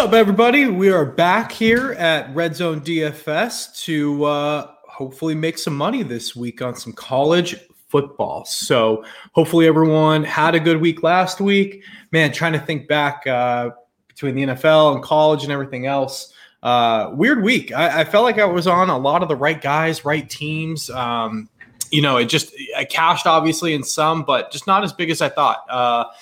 Up, 0.00 0.14
everybody? 0.14 0.66
We 0.66 0.88
are 0.88 1.04
back 1.04 1.52
here 1.52 1.92
at 1.92 2.34
Red 2.34 2.56
Zone 2.56 2.80
DFS 2.80 3.84
to 3.84 4.24
uh, 4.24 4.70
hopefully 4.88 5.34
make 5.34 5.58
some 5.58 5.76
money 5.76 6.02
this 6.02 6.34
week 6.34 6.62
on 6.62 6.74
some 6.74 6.94
college 6.94 7.54
football. 7.88 8.46
So, 8.46 9.04
hopefully, 9.32 9.66
everyone 9.66 10.24
had 10.24 10.54
a 10.54 10.58
good 10.58 10.80
week 10.80 11.02
last 11.02 11.38
week. 11.38 11.84
Man, 12.12 12.32
trying 12.32 12.54
to 12.54 12.58
think 12.58 12.88
back 12.88 13.26
uh, 13.26 13.72
between 14.08 14.36
the 14.36 14.44
NFL 14.44 14.94
and 14.94 15.02
college 15.02 15.42
and 15.42 15.52
everything 15.52 15.84
else. 15.84 16.32
Uh, 16.62 17.10
weird 17.12 17.42
week. 17.42 17.70
I, 17.70 18.00
I, 18.00 18.04
felt 18.04 18.24
like 18.24 18.38
I 18.38 18.46
was 18.46 18.66
on 18.66 18.88
a 18.88 18.96
lot 18.96 19.22
of 19.22 19.28
the 19.28 19.36
right 19.36 19.60
guys, 19.60 20.02
right 20.06 20.28
teams. 20.30 20.88
Um, 20.88 21.50
you 21.90 22.00
know, 22.00 22.16
it 22.16 22.30
just 22.30 22.54
I 22.74 22.86
cashed 22.86 23.26
obviously 23.26 23.74
in 23.74 23.82
some, 23.82 24.22
but 24.22 24.50
just 24.50 24.66
not 24.66 24.82
as 24.82 24.94
big 24.94 25.10
as 25.10 25.20
I 25.20 25.28
thought. 25.28 26.16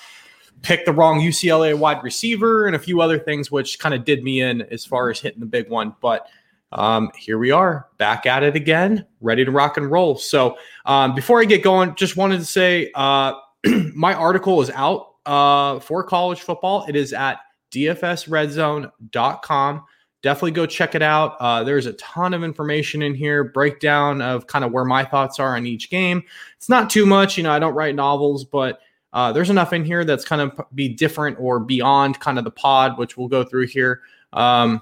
Picked 0.61 0.85
the 0.85 0.93
wrong 0.93 1.19
UCLA 1.19 1.77
wide 1.77 2.03
receiver 2.03 2.67
and 2.67 2.75
a 2.75 2.79
few 2.79 3.01
other 3.01 3.17
things, 3.17 3.51
which 3.51 3.79
kind 3.79 3.95
of 3.95 4.05
did 4.05 4.23
me 4.23 4.41
in 4.41 4.61
as 4.63 4.85
far 4.85 5.09
as 5.09 5.19
hitting 5.19 5.39
the 5.39 5.45
big 5.45 5.69
one. 5.69 5.95
But 6.01 6.27
um, 6.71 7.11
here 7.17 7.37
we 7.37 7.51
are 7.51 7.87
back 7.97 8.25
at 8.25 8.43
it 8.43 8.55
again, 8.55 9.05
ready 9.21 9.45
to 9.45 9.51
rock 9.51 9.77
and 9.77 9.89
roll. 9.89 10.17
So 10.17 10.57
um, 10.85 11.15
before 11.15 11.41
I 11.41 11.45
get 11.45 11.63
going, 11.63 11.95
just 11.95 12.17
wanted 12.17 12.39
to 12.39 12.45
say 12.45 12.91
uh, 12.93 13.33
my 13.95 14.13
article 14.13 14.61
is 14.61 14.69
out 14.71 15.15
uh, 15.25 15.79
for 15.79 16.03
college 16.03 16.41
football. 16.41 16.85
It 16.87 16.95
is 16.95 17.13
at 17.13 17.39
dfsredzone.com. 17.71 19.83
Definitely 20.21 20.51
go 20.51 20.65
check 20.65 20.95
it 20.95 21.01
out. 21.01 21.37
Uh, 21.39 21.63
there's 21.63 21.85
a 21.85 21.93
ton 21.93 22.33
of 22.33 22.43
information 22.43 23.01
in 23.01 23.15
here, 23.15 23.45
breakdown 23.45 24.21
of 24.21 24.47
kind 24.47 24.65
of 24.65 24.73
where 24.73 24.83
my 24.83 25.05
thoughts 25.05 25.39
are 25.39 25.55
on 25.55 25.65
each 25.65 25.89
game. 25.89 26.21
It's 26.57 26.67
not 26.67 26.89
too 26.89 27.05
much, 27.05 27.37
you 27.37 27.43
know, 27.43 27.51
I 27.51 27.59
don't 27.59 27.73
write 27.73 27.95
novels, 27.95 28.43
but 28.43 28.81
uh, 29.13 29.31
there's 29.31 29.49
enough 29.49 29.73
in 29.73 29.83
here 29.83 30.05
that's 30.05 30.23
kind 30.23 30.41
of 30.41 30.59
be 30.75 30.87
different 30.89 31.37
or 31.39 31.59
beyond 31.59 32.19
kind 32.19 32.37
of 32.37 32.43
the 32.43 32.51
pod, 32.51 32.97
which 32.97 33.17
we'll 33.17 33.27
go 33.27 33.43
through 33.43 33.67
here 33.67 34.01
um, 34.33 34.81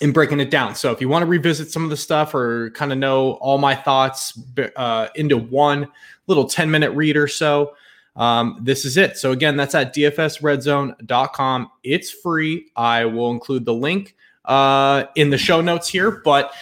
in 0.00 0.12
breaking 0.12 0.40
it 0.40 0.50
down. 0.50 0.74
So 0.74 0.92
if 0.92 1.00
you 1.00 1.08
want 1.08 1.22
to 1.22 1.26
revisit 1.26 1.70
some 1.70 1.82
of 1.82 1.90
the 1.90 1.96
stuff 1.96 2.34
or 2.34 2.70
kind 2.70 2.92
of 2.92 2.98
know 2.98 3.32
all 3.32 3.58
my 3.58 3.74
thoughts 3.74 4.38
uh, 4.76 5.08
into 5.16 5.36
one 5.36 5.88
little 6.28 6.46
10 6.46 6.70
minute 6.70 6.92
read 6.92 7.16
or 7.16 7.26
so, 7.26 7.74
um, 8.14 8.58
this 8.62 8.84
is 8.84 8.96
it. 8.96 9.16
So 9.16 9.32
again, 9.32 9.56
that's 9.56 9.74
at 9.74 9.94
dfsredzone.com. 9.94 11.70
It's 11.82 12.10
free. 12.10 12.66
I 12.76 13.04
will 13.06 13.30
include 13.30 13.64
the 13.64 13.74
link 13.74 14.14
uh, 14.44 15.04
in 15.14 15.30
the 15.30 15.38
show 15.38 15.60
notes 15.60 15.88
here, 15.88 16.10
but 16.24 16.52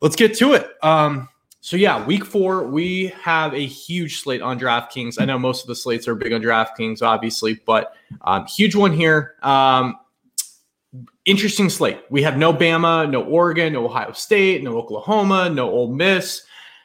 let's 0.00 0.16
get 0.16 0.36
to 0.38 0.54
it. 0.54 0.68
Um, 0.82 1.28
so 1.66 1.76
yeah, 1.76 2.06
week 2.06 2.24
four, 2.24 2.62
we 2.62 3.06
have 3.20 3.52
a 3.52 3.66
huge 3.66 4.20
slate 4.20 4.40
on 4.40 4.56
DraftKings. 4.56 5.20
I 5.20 5.24
know 5.24 5.36
most 5.36 5.62
of 5.62 5.66
the 5.66 5.74
slates 5.74 6.06
are 6.06 6.14
big 6.14 6.32
on 6.32 6.40
DraftKings, 6.40 7.02
obviously, 7.02 7.60
but 7.66 7.92
um, 8.20 8.46
huge 8.46 8.76
one 8.76 8.92
here. 8.92 9.34
Um, 9.42 9.98
interesting 11.24 11.68
slate. 11.68 12.02
We 12.08 12.22
have 12.22 12.36
no 12.36 12.54
Bama, 12.54 13.10
no 13.10 13.24
Oregon, 13.24 13.72
no 13.72 13.84
Ohio 13.84 14.12
State, 14.12 14.62
no 14.62 14.78
Oklahoma, 14.78 15.50
no 15.50 15.68
Ole 15.68 15.92
Miss. 15.92 16.42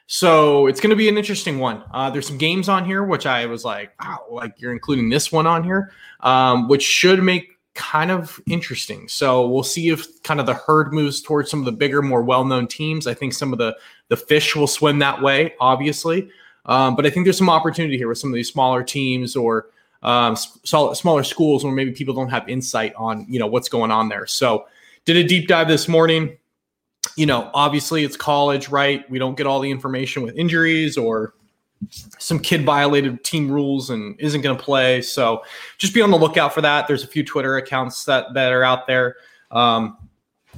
So 0.08 0.66
it's 0.66 0.82
going 0.82 0.90
to 0.90 0.96
be 0.96 1.08
an 1.08 1.16
interesting 1.16 1.60
one. 1.60 1.84
Uh, 1.94 2.10
there's 2.10 2.26
some 2.26 2.40
games 2.40 2.68
on 2.68 2.84
here, 2.84 3.04
which 3.04 3.28
I 3.28 3.46
was 3.46 3.64
like, 3.64 3.92
wow, 4.04 4.26
like 4.32 4.60
you're 4.60 4.72
including 4.72 5.10
this 5.10 5.32
one 5.32 5.46
on 5.46 5.64
here, 5.64 5.92
um, 6.22 6.68
which 6.68 6.82
should 6.82 7.22
make 7.22 7.51
kind 7.74 8.12
of 8.12 8.40
interesting. 8.48 9.08
So 9.08 9.48
we'll 9.48 9.64
see 9.64 9.90
if 9.90 10.22
kind 10.24 10.40
of 10.40 10.46
the 10.46 10.54
herd 10.54 10.94
moves 10.94 11.22
towards 11.22 11.50
some 11.50 11.60
of 11.60 11.66
the 11.66 11.72
bigger, 11.72 12.02
more 12.02 12.22
well-known 12.22 12.68
teams. 12.68 13.08
I 13.08 13.14
think 13.14 13.34
some 13.34 13.54
of 13.54 13.60
the 13.60 13.78
the 14.10 14.18
fish 14.18 14.56
will 14.56 14.68
swim 14.68 15.00
that 15.00 15.22
way, 15.22 15.54
obviously. 15.60 16.30
Um, 16.66 16.96
but 16.96 17.06
I 17.06 17.10
think 17.10 17.26
there's 17.26 17.38
some 17.38 17.50
opportunity 17.50 17.98
here 17.98 18.08
with 18.08 18.18
some 18.18 18.30
of 18.30 18.36
these 18.36 18.52
smaller 18.52 18.84
teams 18.84 19.36
or 19.36 19.68
um, 20.04 20.36
smaller 20.36 21.24
schools 21.24 21.64
where 21.64 21.74
maybe 21.74 21.92
people 21.92 22.14
don't 22.14 22.30
have 22.30 22.48
insight 22.50 22.94
on 22.96 23.26
you 23.30 23.40
know 23.40 23.48
what's 23.48 23.70
going 23.70 23.92
on 23.92 24.10
there. 24.10 24.28
So 24.28 24.66
did 25.06 25.18
a 25.18 25.24
deep 25.24 25.48
dive 25.48 25.68
this 25.68 25.88
morning. 25.88 26.38
You 27.16 27.26
know, 27.26 27.50
obviously 27.54 28.04
it's 28.04 28.18
college, 28.18 28.70
right? 28.70 29.10
We 29.10 29.18
don't 29.18 29.36
get 29.36 29.48
all 29.48 29.60
the 29.60 29.72
information 29.72 30.24
with 30.24 30.36
injuries 30.36 30.98
or 30.98 31.34
some 31.90 32.40
kid 32.40 32.64
violated 32.64 33.24
team 33.24 33.52
rules 33.52 33.90
and 33.90 34.20
isn't 34.20 34.42
going 34.42 34.58
to 34.58 34.64
play. 34.64 35.02
So 35.02 35.44
just 35.78 35.94
be 35.94 36.02
on 36.02 36.12
the 36.12 36.18
lookout 36.18 36.54
for 36.54 36.62
that. 36.62 36.88
There's 36.88 37.04
a 37.04 37.08
few 37.08 37.24
Twitter 37.24 37.58
accounts 37.58 38.06
that 38.06 38.34
that 38.34 38.52
are 38.52 38.64
out 38.64 38.88
there 38.88 39.16
um, 39.52 39.98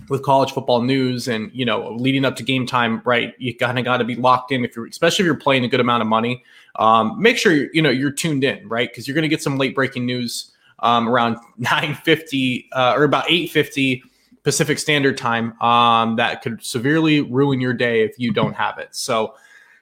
with 0.10 0.24
college 0.24 0.52
football 0.52 0.82
news, 0.82 1.28
and 1.28 1.52
you 1.54 1.66
know, 1.66 1.94
leading 1.94 2.26
up 2.26 2.36
to 2.38 2.44
game 2.44 2.66
time, 2.66 3.02
right? 3.06 3.34
You 3.38 3.56
kind 3.56 3.80
of 3.80 3.86
got 3.86 3.98
to 3.98 4.04
be 4.04 4.16
locked 4.16 4.52
in 4.52 4.66
if 4.66 4.76
you're, 4.76 4.88
especially 4.88 5.24
if 5.24 5.28
you're 5.28 5.36
playing 5.36 5.64
a 5.64 5.68
good 5.68 5.80
amount 5.80 6.02
of 6.02 6.08
money. 6.08 6.44
Um, 6.76 7.22
make 7.22 7.38
sure 7.38 7.54
you 7.74 7.82
know 7.82 7.90
you're 7.90 8.12
tuned 8.12 8.44
in, 8.44 8.68
right? 8.68 8.90
Because 8.90 9.08
you're 9.08 9.16
going 9.16 9.24
to 9.24 9.30
get 9.30 9.42
some 9.42 9.58
late 9.58 9.76
breaking 9.76 10.06
news 10.06 10.52
um, 10.80 11.08
around 11.08 11.38
9:50 11.62 12.68
uh, 12.74 12.94
or 12.96 13.04
about 13.04 13.26
8:50 13.28 14.02
Pacific 14.44 14.78
Standard 14.78 15.18
Time 15.18 15.60
um, 15.62 16.18
that 16.18 16.42
could 16.42 16.64
severely 16.64 17.22
ruin 17.22 17.62
your 17.62 17.74
day 17.74 18.04
if 18.04 18.20
you 18.20 18.32
don't 18.32 18.54
have 18.54 18.78
it. 18.78 18.90
So 18.92 19.36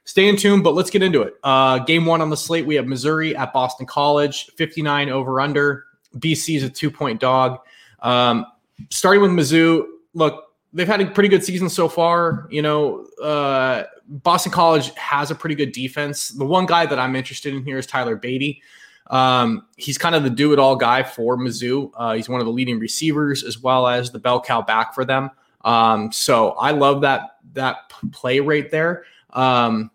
stay 0.04 0.28
in 0.28 0.36
tune, 0.36 0.62
but 0.62 0.74
let's 0.74 0.90
get 0.90 1.02
into 1.02 1.22
it. 1.22 1.34
Uh, 1.42 1.78
game 1.80 2.06
one 2.06 2.20
on 2.20 2.30
the 2.30 2.36
slate, 2.36 2.66
we 2.66 2.74
have 2.74 2.86
Missouri 2.86 3.36
at 3.36 3.52
Boston 3.52 3.86
College, 3.86 4.50
59 4.56 5.08
over 5.08 5.40
under. 5.40 5.84
BC 6.16 6.56
is 6.56 6.62
a 6.62 6.70
two 6.70 6.90
point 6.90 7.20
dog. 7.20 7.60
Um, 8.00 8.46
starting 8.90 9.22
with 9.22 9.30
Mizzou, 9.30 9.86
look, 10.14 10.52
they've 10.72 10.86
had 10.86 11.00
a 11.00 11.06
pretty 11.06 11.28
good 11.28 11.44
season 11.44 11.68
so 11.68 11.88
far. 11.88 12.48
You 12.50 12.62
know, 12.62 13.06
uh, 13.22 13.84
Boston 14.08 14.52
College 14.52 14.94
has 14.96 15.30
a 15.30 15.34
pretty 15.34 15.54
good 15.54 15.72
defense. 15.72 16.28
The 16.28 16.44
one 16.44 16.66
guy 16.66 16.86
that 16.86 16.98
I'm 16.98 17.16
interested 17.16 17.54
in 17.54 17.64
here 17.64 17.78
is 17.78 17.86
Tyler 17.86 18.16
Badie. 18.16 18.60
Um, 19.08 19.66
he's 19.76 19.98
kind 19.98 20.14
of 20.14 20.22
the 20.22 20.30
do 20.30 20.52
it 20.52 20.58
all 20.58 20.76
guy 20.76 21.02
for 21.02 21.36
Mizzou. 21.36 21.90
Uh, 21.94 22.14
he's 22.14 22.28
one 22.28 22.40
of 22.40 22.46
the 22.46 22.52
leading 22.52 22.78
receivers 22.78 23.42
as 23.44 23.58
well 23.58 23.86
as 23.86 24.10
the 24.10 24.18
bell 24.18 24.40
cow 24.40 24.62
back 24.62 24.94
for 24.94 25.04
them. 25.04 25.30
Um, 25.64 26.10
so 26.12 26.50
I 26.52 26.72
love 26.72 27.02
that 27.02 27.36
that 27.54 27.88
play 28.10 28.40
right 28.40 28.70
there. 28.70 29.04
Um, 29.32 29.90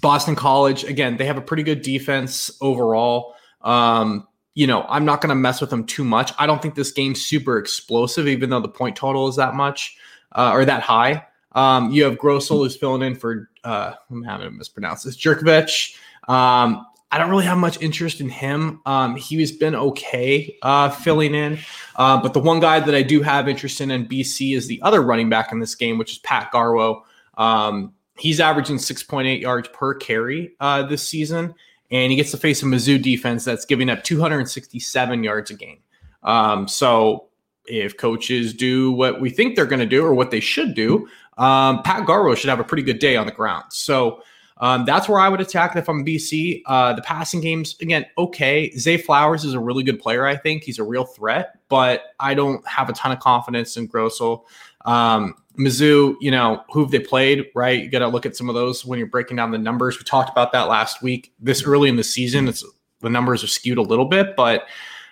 Boston 0.00 0.34
College, 0.34 0.84
again, 0.84 1.16
they 1.16 1.24
have 1.26 1.38
a 1.38 1.42
pretty 1.42 1.62
good 1.62 1.82
defense 1.82 2.50
overall. 2.60 3.34
Um, 3.60 4.26
you 4.54 4.66
know, 4.66 4.84
I'm 4.88 5.04
not 5.04 5.20
going 5.20 5.30
to 5.30 5.34
mess 5.34 5.60
with 5.60 5.70
them 5.70 5.84
too 5.84 6.04
much. 6.04 6.32
I 6.38 6.46
don't 6.46 6.60
think 6.60 6.74
this 6.74 6.92
game's 6.92 7.24
super 7.24 7.58
explosive, 7.58 8.28
even 8.28 8.50
though 8.50 8.60
the 8.60 8.68
point 8.68 8.96
total 8.96 9.28
is 9.28 9.36
that 9.36 9.54
much 9.54 9.96
uh, 10.32 10.50
or 10.52 10.64
that 10.64 10.82
high. 10.82 11.24
Um, 11.52 11.90
you 11.90 12.04
have 12.04 12.16
Grosel 12.16 12.58
who's 12.58 12.76
filling 12.76 13.02
in 13.02 13.14
for, 13.14 13.50
uh, 13.64 13.92
I'm 14.10 14.22
having 14.24 14.46
to 14.46 14.50
mispronounce 14.50 15.04
this, 15.04 15.16
Jurkovec. 15.16 15.94
Um, 16.28 16.86
I 17.10 17.18
don't 17.18 17.28
really 17.28 17.44
have 17.44 17.58
much 17.58 17.80
interest 17.82 18.20
in 18.20 18.30
him. 18.30 18.80
Um, 18.86 19.16
he's 19.16 19.52
been 19.52 19.74
okay 19.74 20.56
uh, 20.62 20.88
filling 20.88 21.34
in. 21.34 21.58
Uh, 21.94 22.20
but 22.20 22.32
the 22.32 22.40
one 22.40 22.58
guy 22.58 22.80
that 22.80 22.94
I 22.94 23.02
do 23.02 23.20
have 23.20 23.48
interest 23.48 23.82
in 23.82 23.90
in 23.90 24.06
BC 24.06 24.56
is 24.56 24.66
the 24.66 24.80
other 24.80 25.02
running 25.02 25.28
back 25.28 25.52
in 25.52 25.60
this 25.60 25.74
game, 25.74 25.98
which 25.98 26.12
is 26.12 26.18
Pat 26.18 26.50
Garwo. 26.50 27.02
Um, 27.36 27.92
He's 28.18 28.40
averaging 28.40 28.76
6.8 28.76 29.40
yards 29.40 29.68
per 29.72 29.94
carry 29.94 30.54
uh, 30.60 30.82
this 30.84 31.06
season, 31.06 31.54
and 31.90 32.10
he 32.10 32.16
gets 32.16 32.30
to 32.32 32.36
face 32.36 32.62
a 32.62 32.66
Mizzou 32.66 33.00
defense 33.02 33.44
that's 33.44 33.64
giving 33.64 33.88
up 33.88 34.04
267 34.04 35.24
yards 35.24 35.50
a 35.50 35.54
game. 35.54 35.78
Um, 36.22 36.68
so 36.68 37.28
if 37.66 37.96
coaches 37.96 38.52
do 38.52 38.92
what 38.92 39.20
we 39.20 39.30
think 39.30 39.56
they're 39.56 39.66
going 39.66 39.80
to 39.80 39.86
do 39.86 40.04
or 40.04 40.14
what 40.14 40.30
they 40.30 40.40
should 40.40 40.74
do, 40.74 41.08
um, 41.38 41.82
Pat 41.82 42.06
Garwo 42.06 42.36
should 42.36 42.50
have 42.50 42.60
a 42.60 42.64
pretty 42.64 42.82
good 42.82 42.98
day 42.98 43.16
on 43.16 43.26
the 43.26 43.32
ground. 43.32 43.64
So 43.70 44.22
um, 44.58 44.84
that's 44.84 45.08
where 45.08 45.18
I 45.18 45.28
would 45.28 45.40
attack 45.40 45.74
if 45.74 45.88
I'm 45.88 46.04
BC. 46.04 46.62
Uh, 46.66 46.92
the 46.92 47.02
passing 47.02 47.40
games, 47.40 47.76
again, 47.80 48.06
okay. 48.16 48.70
Zay 48.76 48.96
Flowers 48.96 49.44
is 49.44 49.54
a 49.54 49.60
really 49.60 49.82
good 49.82 49.98
player, 49.98 50.24
I 50.26 50.36
think. 50.36 50.62
He's 50.62 50.78
a 50.78 50.84
real 50.84 51.04
threat, 51.04 51.58
but 51.68 52.14
I 52.20 52.34
don't 52.34 52.66
have 52.68 52.88
a 52.88 52.92
ton 52.92 53.10
of 53.10 53.18
confidence 53.18 53.76
in 53.76 53.88
Grosel. 53.88 54.44
Um, 54.84 55.34
Mizzou, 55.58 56.16
you 56.20 56.30
know, 56.30 56.64
who've 56.70 56.90
they 56.90 56.98
played, 56.98 57.46
right? 57.54 57.82
You 57.82 57.90
got 57.90 57.98
to 58.00 58.08
look 58.08 58.24
at 58.24 58.36
some 58.36 58.48
of 58.48 58.54
those 58.54 58.84
when 58.84 58.98
you're 58.98 59.08
breaking 59.08 59.36
down 59.36 59.50
the 59.50 59.58
numbers. 59.58 59.98
We 59.98 60.04
talked 60.04 60.30
about 60.30 60.52
that 60.52 60.68
last 60.68 61.02
week. 61.02 61.32
This 61.38 61.64
early 61.64 61.88
in 61.88 61.96
the 61.96 62.04
season, 62.04 62.48
it's 62.48 62.64
the 63.00 63.10
numbers 63.10 63.44
are 63.44 63.48
skewed 63.48 63.78
a 63.78 63.82
little 63.82 64.06
bit, 64.06 64.34
but 64.36 64.66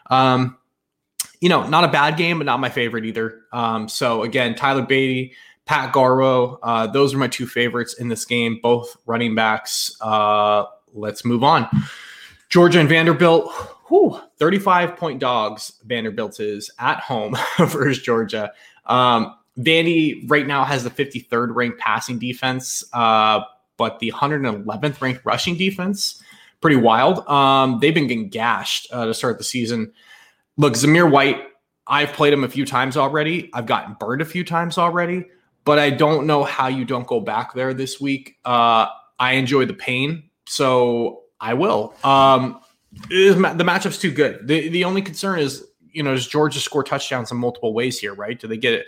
um, 0.09 0.57
you 1.41 1.49
know, 1.49 1.67
not 1.67 1.85
a 1.85 1.89
bad 1.89 2.17
game, 2.17 2.39
but 2.39 2.45
not 2.45 2.61
my 2.61 2.71
favorite 2.71 3.05
either. 3.05 3.43
Um, 3.53 3.89
so 3.89 4.23
again, 4.23 4.55
Tyler 4.55 4.83
Badie, 4.83 5.33
Pat 5.67 5.93
Garwo, 5.93 6.59
uh, 6.63 6.87
those 6.87 7.15
are 7.15 7.19
my 7.19 7.29
two 7.29 7.47
favorites 7.47 7.95
in 7.95 8.09
this 8.09 8.25
game, 8.25 8.61
both 8.63 8.97
running 9.07 9.35
backs. 9.35 9.97
Uh, 10.01 10.65
let's 10.93 11.25
move 11.25 11.45
on. 11.45 11.69
Georgia 12.49 12.81
and 12.81 12.89
Vanderbilt, 12.89 13.53
whew, 13.89 14.21
35 14.39 14.97
point 14.97 15.21
dogs. 15.21 15.73
Vanderbilt 15.85 16.41
is 16.41 16.71
at 16.79 17.01
home 17.01 17.37
versus 17.59 18.03
Georgia. 18.03 18.53
Um, 18.87 19.37
Vandy 19.59 20.29
right 20.29 20.47
now 20.47 20.65
has 20.65 20.85
the 20.85 20.91
53rd 20.91 21.55
ranked 21.55 21.79
passing 21.79 22.19
defense, 22.19 22.85
uh, 22.93 23.41
but 23.77 23.99
the 23.99 24.13
111th 24.13 25.01
ranked 25.01 25.25
rushing 25.25 25.57
defense. 25.57 26.23
Pretty 26.61 26.77
wild. 26.77 27.27
Um, 27.29 27.79
they've 27.81 27.95
been 27.95 28.07
getting 28.07 28.29
gashed 28.29 28.89
uh, 28.93 29.07
to 29.07 29.15
start 29.15 29.39
the 29.39 29.45
season. 29.45 29.93
Look, 30.57 30.75
Zamir 30.75 31.11
White, 31.11 31.43
I've 31.87 32.13
played 32.13 32.33
him 32.33 32.45
a 32.45 32.49
few 32.49 32.67
times 32.67 32.97
already. 32.97 33.51
I've 33.55 33.67
gotten 33.67 33.97
burned 33.99 34.23
a 34.23 34.27
few 34.27 34.45
times 34.45 34.79
already, 34.79 35.25
but 35.65 35.79
I 35.79 35.91
don't 35.91 36.27
know 36.27 36.45
how 36.45 36.69
you 36.69 36.85
don't 36.85 37.07
go 37.07 37.21
back 37.21 37.55
there 37.55 37.73
this 37.73 38.01
week. 38.01 38.37
Uh, 38.45 38.87
I 39.19 39.33
enjoy 39.33 39.65
the 39.65 39.75
pain, 39.75 40.25
so 40.47 41.23
I 41.41 41.55
will. 41.55 41.95
Um, 42.05 42.61
the 43.09 43.65
matchup's 43.65 43.99
too 43.99 44.11
good. 44.11 44.47
The, 44.47 44.69
the 44.69 44.85
only 44.85 45.03
concern 45.03 45.39
is 45.39 45.65
you 45.93 46.03
know, 46.03 46.15
does 46.15 46.27
Georgia 46.27 46.61
score 46.61 46.85
touchdowns 46.85 47.31
in 47.31 47.37
multiple 47.37 47.75
ways 47.75 47.99
here, 47.99 48.15
right? 48.15 48.39
Do 48.39 48.47
they 48.47 48.57
get 48.57 48.75
it? 48.75 48.87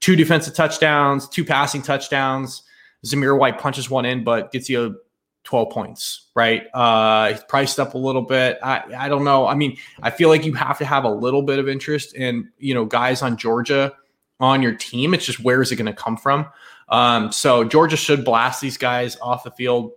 Two 0.00 0.16
defensive 0.16 0.54
touchdowns, 0.54 1.28
two 1.28 1.44
passing 1.44 1.82
touchdowns. 1.82 2.62
Zamir 3.04 3.38
White 3.38 3.58
punches 3.58 3.88
one 3.88 4.04
in, 4.04 4.24
but 4.24 4.52
gets 4.52 4.68
you 4.68 4.98
12 5.44 5.70
points, 5.70 6.26
right? 6.34 6.66
Uh, 6.74 7.30
he's 7.30 7.42
priced 7.44 7.80
up 7.80 7.94
a 7.94 7.98
little 7.98 8.22
bit. 8.22 8.58
I, 8.62 8.82
I 8.96 9.08
don't 9.08 9.24
know. 9.24 9.46
I 9.46 9.54
mean, 9.54 9.78
I 10.02 10.10
feel 10.10 10.28
like 10.28 10.44
you 10.44 10.52
have 10.54 10.78
to 10.78 10.84
have 10.84 11.04
a 11.04 11.10
little 11.10 11.42
bit 11.42 11.58
of 11.58 11.68
interest 11.68 12.14
in, 12.14 12.50
you 12.58 12.74
know, 12.74 12.84
guys 12.84 13.22
on 13.22 13.36
Georgia 13.36 13.94
on 14.40 14.62
your 14.62 14.74
team. 14.74 15.14
It's 15.14 15.24
just 15.24 15.40
where 15.40 15.62
is 15.62 15.72
it 15.72 15.76
going 15.76 15.86
to 15.86 15.92
come 15.92 16.16
from? 16.16 16.46
Um, 16.88 17.32
so 17.32 17.64
Georgia 17.64 17.96
should 17.96 18.24
blast 18.24 18.60
these 18.60 18.76
guys 18.76 19.16
off 19.20 19.44
the 19.44 19.50
field. 19.50 19.92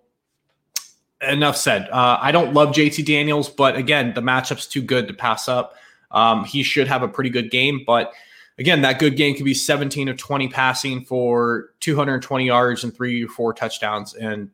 Enough 1.21 1.57
said. 1.57 1.87
Uh, 1.89 2.17
I 2.19 2.31
don't 2.31 2.53
love 2.53 2.69
JT 2.69 3.05
Daniels, 3.05 3.49
but 3.49 3.75
again, 3.75 4.13
the 4.13 4.21
matchup's 4.21 4.65
too 4.67 4.81
good 4.81 5.07
to 5.07 5.13
pass 5.13 5.47
up. 5.47 5.75
Um, 6.09 6.45
he 6.45 6.63
should 6.63 6.87
have 6.87 7.03
a 7.03 7.07
pretty 7.07 7.29
good 7.29 7.51
game, 7.51 7.83
but 7.85 8.13
again, 8.59 8.81
that 8.81 8.99
good 8.99 9.15
game 9.15 9.35
could 9.35 9.45
be 9.45 9.53
17 9.53 10.09
of 10.09 10.17
20 10.17 10.47
passing 10.49 11.03
for 11.03 11.71
220 11.79 12.45
yards 12.45 12.83
and 12.83 12.93
three 12.93 13.25
or 13.25 13.27
four 13.27 13.53
touchdowns. 13.53 14.13
And, 14.13 14.49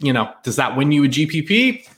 you 0.00 0.12
know, 0.12 0.32
does 0.42 0.56
that 0.56 0.76
win 0.76 0.92
you 0.92 1.04
a 1.04 1.08
GPP? 1.08 1.88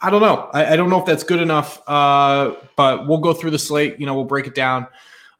I 0.00 0.10
don't 0.10 0.20
know. 0.20 0.50
I, 0.52 0.72
I 0.72 0.76
don't 0.76 0.90
know 0.90 0.98
if 0.98 1.06
that's 1.06 1.24
good 1.24 1.40
enough, 1.40 1.80
uh, 1.88 2.54
but 2.76 3.06
we'll 3.06 3.18
go 3.18 3.32
through 3.32 3.52
the 3.52 3.58
slate. 3.58 4.00
You 4.00 4.06
know, 4.06 4.14
we'll 4.14 4.24
break 4.24 4.46
it 4.46 4.54
down. 4.54 4.86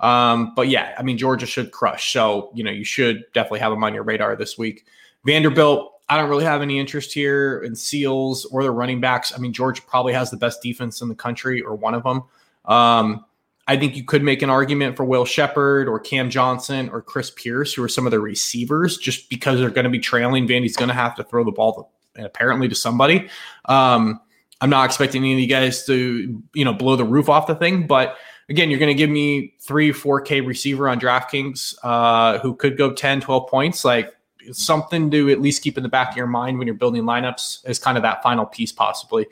Um, 0.00 0.52
but 0.54 0.68
yeah, 0.68 0.94
I 0.98 1.02
mean, 1.02 1.16
Georgia 1.16 1.46
should 1.46 1.70
crush. 1.70 2.12
So, 2.12 2.50
you 2.54 2.64
know, 2.64 2.70
you 2.70 2.84
should 2.84 3.24
definitely 3.34 3.60
have 3.60 3.70
them 3.70 3.84
on 3.84 3.94
your 3.94 4.02
radar 4.02 4.34
this 4.36 4.58
week. 4.58 4.86
Vanderbilt, 5.24 5.92
I 6.08 6.16
don't 6.16 6.28
really 6.28 6.44
have 6.44 6.60
any 6.60 6.78
interest 6.78 7.12
here 7.14 7.60
in 7.60 7.74
Seals 7.74 8.44
or 8.46 8.62
the 8.62 8.70
running 8.70 9.00
backs. 9.00 9.32
I 9.34 9.38
mean, 9.38 9.52
Georgia 9.52 9.82
probably 9.86 10.12
has 10.12 10.30
the 10.30 10.36
best 10.36 10.60
defense 10.60 11.00
in 11.00 11.08
the 11.08 11.14
country 11.14 11.62
or 11.62 11.74
one 11.74 11.94
of 11.94 12.02
them. 12.02 12.24
Um, 12.64 13.24
I 13.68 13.76
think 13.76 13.96
you 13.96 14.04
could 14.04 14.22
make 14.22 14.42
an 14.42 14.50
argument 14.50 14.96
for 14.96 15.04
Will 15.04 15.24
Sheppard 15.24 15.88
or 15.88 16.00
Cam 16.00 16.30
Johnson 16.30 16.88
or 16.90 17.00
Chris 17.00 17.30
Pierce, 17.30 17.72
who 17.72 17.82
are 17.84 17.88
some 17.88 18.06
of 18.06 18.10
the 18.10 18.20
receivers, 18.20 18.98
just 18.98 19.30
because 19.30 19.60
they're 19.60 19.70
going 19.70 19.84
to 19.84 19.90
be 19.90 20.00
trailing. 20.00 20.48
Vandy's 20.48 20.76
going 20.76 20.88
to 20.88 20.94
have 20.94 21.14
to 21.16 21.24
throw 21.24 21.44
the 21.44 21.52
ball 21.52 21.90
to, 22.16 22.24
apparently 22.24 22.68
to 22.68 22.74
somebody. 22.74 23.28
Um, 23.66 24.20
I'm 24.60 24.70
not 24.70 24.84
expecting 24.84 25.22
any 25.22 25.34
of 25.34 25.38
you 25.38 25.46
guys 25.46 25.84
to, 25.86 26.42
you 26.54 26.64
know, 26.64 26.72
blow 26.72 26.96
the 26.96 27.04
roof 27.04 27.28
off 27.28 27.46
the 27.46 27.54
thing, 27.54 27.86
but 27.86 28.16
again, 28.48 28.70
you're 28.70 28.78
going 28.78 28.94
to 28.94 28.98
give 28.98 29.10
me 29.10 29.54
three, 29.60 29.92
4K 29.92 30.46
receiver 30.46 30.88
on 30.88 31.00
DraftKings 31.00 31.74
uh, 31.82 32.38
who 32.38 32.54
could 32.54 32.76
go 32.76 32.92
10, 32.92 33.20
12 33.20 33.48
points. 33.48 33.84
Like 33.84 34.12
something 34.50 35.10
to 35.10 35.30
at 35.30 35.40
least 35.40 35.62
keep 35.62 35.76
in 35.76 35.82
the 35.82 35.88
back 35.88 36.10
of 36.10 36.16
your 36.16 36.26
mind 36.26 36.58
when 36.58 36.66
you're 36.66 36.74
building 36.74 37.04
lineups 37.04 37.64
as 37.64 37.78
kind 37.78 37.96
of 37.96 38.02
that 38.02 38.22
final 38.22 38.44
piece, 38.44 38.72
possibly, 38.72 39.26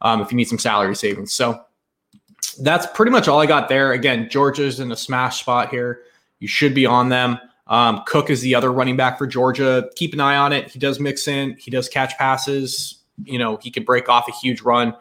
um, 0.00 0.20
if 0.20 0.30
you 0.30 0.36
need 0.36 0.48
some 0.48 0.58
salary 0.58 0.96
savings. 0.96 1.32
So 1.32 1.64
that's 2.54 2.86
pretty 2.86 3.12
much 3.12 3.28
all 3.28 3.40
I 3.40 3.46
got 3.46 3.68
there. 3.68 3.92
Again, 3.92 4.28
Georgia's 4.30 4.80
in 4.80 4.90
a 4.92 4.96
smash 4.96 5.40
spot 5.40 5.70
here. 5.70 6.02
You 6.40 6.48
should 6.48 6.74
be 6.74 6.86
on 6.86 7.08
them. 7.08 7.38
Um, 7.66 8.02
Cook 8.06 8.30
is 8.30 8.40
the 8.40 8.54
other 8.54 8.70
running 8.72 8.96
back 8.96 9.18
for 9.18 9.26
Georgia. 9.26 9.88
Keep 9.96 10.14
an 10.14 10.20
eye 10.20 10.36
on 10.36 10.52
it. 10.52 10.70
He 10.70 10.78
does 10.78 11.00
mix 11.00 11.26
in, 11.28 11.56
he 11.58 11.70
does 11.70 11.88
catch 11.88 12.16
passes. 12.18 12.98
You 13.24 13.38
know, 13.38 13.58
he 13.62 13.70
could 13.70 13.86
break 13.86 14.08
off 14.08 14.28
a 14.28 14.32
huge 14.32 14.60
run, 14.62 14.94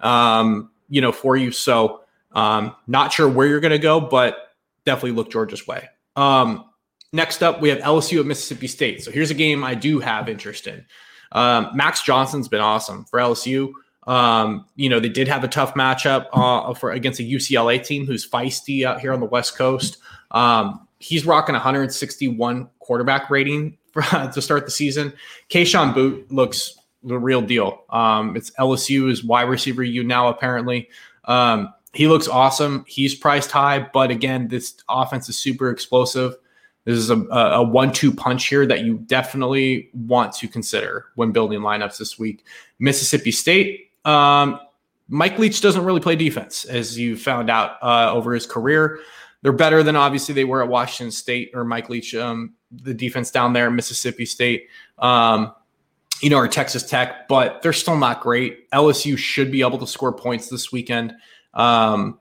um, 0.00 0.70
you 0.88 1.00
know, 1.00 1.12
for 1.12 1.36
you. 1.36 1.52
So, 1.52 2.00
um, 2.32 2.74
not 2.86 3.12
sure 3.12 3.28
where 3.28 3.46
you're 3.46 3.60
going 3.60 3.70
to 3.72 3.78
go, 3.78 4.00
but 4.00 4.54
definitely 4.84 5.12
look 5.12 5.30
Georgia's 5.30 5.66
way. 5.66 5.88
Um, 6.16 6.64
next 7.12 7.42
up, 7.42 7.60
we 7.60 7.68
have 7.68 7.78
LSU 7.78 8.20
at 8.20 8.26
Mississippi 8.26 8.66
State. 8.66 9.04
So 9.04 9.10
here's 9.10 9.30
a 9.30 9.34
game 9.34 9.62
I 9.62 9.74
do 9.74 10.00
have 10.00 10.28
interest 10.28 10.66
in. 10.66 10.84
Um, 11.32 11.70
Max 11.74 12.02
Johnson's 12.02 12.48
been 12.48 12.60
awesome 12.60 13.04
for 13.04 13.20
LSU. 13.20 13.72
Um, 14.10 14.66
you 14.74 14.88
know, 14.88 14.98
they 14.98 15.08
did 15.08 15.28
have 15.28 15.44
a 15.44 15.48
tough 15.48 15.74
matchup 15.74 16.26
uh, 16.32 16.74
for 16.74 16.90
against 16.90 17.20
a 17.20 17.22
UCLA 17.22 17.82
team 17.84 18.06
who's 18.06 18.28
feisty 18.28 18.84
out 18.84 19.00
here 19.00 19.12
on 19.12 19.20
the 19.20 19.26
West 19.26 19.56
Coast. 19.56 19.98
Um, 20.32 20.84
he's 20.98 21.24
rocking 21.24 21.52
161 21.52 22.68
quarterback 22.80 23.30
rating 23.30 23.78
for, 23.92 24.02
to 24.32 24.42
start 24.42 24.64
the 24.64 24.72
season. 24.72 25.12
Kayshon 25.48 25.94
Boutte 25.94 26.24
looks 26.32 26.76
the 27.04 27.20
real 27.20 27.40
deal. 27.40 27.84
Um, 27.90 28.36
it's 28.36 28.50
LSU's 28.58 29.22
wide 29.22 29.42
receiver 29.42 29.84
you 29.84 30.02
now 30.02 30.26
apparently. 30.26 30.88
Um, 31.26 31.72
he 31.92 32.08
looks 32.08 32.26
awesome. 32.26 32.84
He's 32.88 33.14
priced 33.14 33.52
high, 33.52 33.88
but 33.92 34.10
again, 34.10 34.48
this 34.48 34.74
offense 34.88 35.28
is 35.28 35.38
super 35.38 35.70
explosive. 35.70 36.34
This 36.84 36.98
is 36.98 37.10
a, 37.10 37.16
a 37.16 37.62
one-two 37.62 38.12
punch 38.12 38.46
here 38.46 38.66
that 38.66 38.80
you 38.80 38.98
definitely 39.06 39.88
want 39.92 40.32
to 40.34 40.48
consider 40.48 41.06
when 41.14 41.30
building 41.30 41.60
lineups 41.60 41.98
this 41.98 42.18
week. 42.18 42.44
Mississippi 42.80 43.30
State. 43.30 43.89
Um, 44.04 44.60
Mike 45.08 45.38
Leach 45.38 45.60
doesn't 45.60 45.84
really 45.84 46.00
play 46.00 46.16
defense, 46.16 46.64
as 46.64 46.98
you 46.98 47.16
found 47.16 47.50
out 47.50 47.82
uh, 47.82 48.12
over 48.12 48.32
his 48.32 48.46
career. 48.46 49.00
They're 49.42 49.52
better 49.52 49.82
than 49.82 49.96
obviously 49.96 50.34
they 50.34 50.44
were 50.44 50.62
at 50.62 50.68
Washington 50.68 51.10
State 51.10 51.50
or 51.54 51.64
Mike 51.64 51.88
Leach, 51.88 52.14
um, 52.14 52.54
the 52.70 52.94
defense 52.94 53.30
down 53.30 53.52
there, 53.52 53.70
Mississippi 53.70 54.26
State. 54.26 54.68
Um, 54.98 55.52
you 56.20 56.28
know, 56.28 56.36
or 56.36 56.48
Texas 56.48 56.82
Tech, 56.82 57.28
but 57.28 57.62
they're 57.62 57.72
still 57.72 57.96
not 57.96 58.20
great. 58.20 58.70
LSU 58.70 59.16
should 59.16 59.50
be 59.50 59.62
able 59.62 59.78
to 59.78 59.86
score 59.86 60.12
points 60.12 60.48
this 60.48 60.70
weekend. 60.70 61.14
Um, 61.54 62.20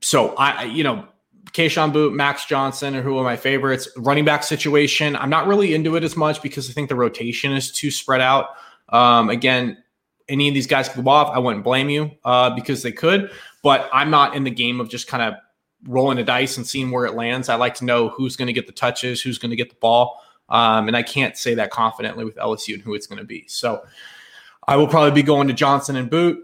so 0.00 0.34
I, 0.36 0.64
you 0.64 0.84
know, 0.84 1.08
Kayshon 1.46 1.92
Boutte, 1.92 2.14
Max 2.14 2.44
Johnson 2.44 2.94
are 2.94 3.02
who 3.02 3.18
are 3.18 3.24
my 3.24 3.36
favorites. 3.36 3.88
Running 3.96 4.24
back 4.24 4.44
situation, 4.44 5.16
I'm 5.16 5.30
not 5.30 5.48
really 5.48 5.74
into 5.74 5.96
it 5.96 6.04
as 6.04 6.16
much 6.16 6.40
because 6.42 6.70
I 6.70 6.72
think 6.72 6.88
the 6.88 6.94
rotation 6.94 7.52
is 7.52 7.72
too 7.72 7.90
spread 7.90 8.20
out. 8.20 8.50
Um, 8.88 9.30
again, 9.30 9.82
any 10.30 10.48
of 10.48 10.54
these 10.54 10.66
guys 10.66 10.88
could 10.88 11.04
go 11.04 11.10
off. 11.10 11.34
I 11.34 11.38
wouldn't 11.38 11.64
blame 11.64 11.90
you 11.90 12.10
uh, 12.24 12.50
because 12.50 12.82
they 12.82 12.92
could, 12.92 13.30
but 13.62 13.90
I'm 13.92 14.10
not 14.10 14.34
in 14.34 14.44
the 14.44 14.50
game 14.50 14.80
of 14.80 14.88
just 14.88 15.08
kind 15.08 15.22
of 15.22 15.34
rolling 15.86 16.18
a 16.18 16.24
dice 16.24 16.56
and 16.56 16.66
seeing 16.66 16.90
where 16.90 17.04
it 17.04 17.14
lands. 17.14 17.48
I 17.48 17.56
like 17.56 17.74
to 17.76 17.84
know 17.84 18.08
who's 18.10 18.36
going 18.36 18.46
to 18.46 18.52
get 18.52 18.66
the 18.66 18.72
touches, 18.72 19.20
who's 19.20 19.38
going 19.38 19.50
to 19.50 19.56
get 19.56 19.68
the 19.68 19.76
ball. 19.76 20.22
Um, 20.48 20.88
and 20.88 20.96
I 20.96 21.02
can't 21.02 21.36
say 21.36 21.54
that 21.54 21.70
confidently 21.70 22.24
with 22.24 22.36
LSU 22.36 22.74
and 22.74 22.82
who 22.82 22.94
it's 22.94 23.06
going 23.06 23.18
to 23.18 23.24
be. 23.24 23.44
So 23.48 23.82
I 24.66 24.76
will 24.76 24.88
probably 24.88 25.12
be 25.12 25.22
going 25.22 25.48
to 25.48 25.54
Johnson 25.54 25.96
and 25.96 26.10
Boutte. 26.10 26.38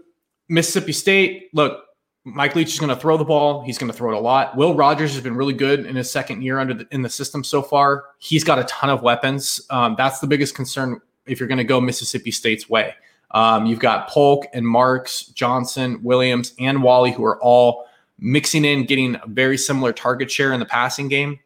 Mississippi 0.49 0.93
State, 0.93 1.49
look, 1.53 1.83
Mike 2.23 2.55
Leach 2.55 2.73
is 2.73 2.79
going 2.79 2.89
to 2.89 2.95
throw 2.95 3.17
the 3.17 3.25
ball. 3.25 3.63
He's 3.63 3.77
going 3.77 3.91
to 3.91 3.97
throw 3.97 4.11
it 4.11 4.15
a 4.15 4.19
lot. 4.19 4.55
Will 4.55 4.75
Rogers 4.75 5.13
has 5.13 5.21
been 5.21 5.35
really 5.35 5.53
good 5.53 5.85
in 5.85 5.95
his 5.95 6.11
second 6.11 6.41
year 6.41 6.59
under 6.59 6.73
the, 6.73 6.87
in 6.91 7.01
the 7.01 7.09
system 7.09 7.43
so 7.43 7.61
far. 7.61 8.05
He's 8.17 8.43
got 8.43 8.59
a 8.59 8.63
ton 8.65 8.89
of 8.89 9.01
weapons. 9.01 9.61
Um, 9.69 9.95
that's 9.97 10.19
the 10.19 10.27
biggest 10.27 10.55
concern 10.55 11.01
if 11.25 11.39
you're 11.39 11.47
going 11.47 11.57
to 11.57 11.63
go 11.63 11.79
Mississippi 11.79 12.31
State's 12.31 12.69
way. 12.69 12.95
Um, 13.31 13.65
you've 13.65 13.79
got 13.79 14.09
Polk 14.09 14.45
and 14.53 14.65
Marks, 14.65 15.25
Johnson, 15.27 16.01
Williams, 16.01 16.53
and 16.59 16.81
Walley, 16.81 17.11
who 17.11 17.23
are 17.25 17.41
all 17.41 17.85
mixing 18.19 18.65
in, 18.65 18.85
getting 18.85 19.15
a 19.15 19.27
very 19.27 19.57
similar 19.57 19.93
target 19.93 20.31
share 20.31 20.53
in 20.53 20.59
the 20.59 20.65
passing 20.65 21.07
game. 21.07 21.39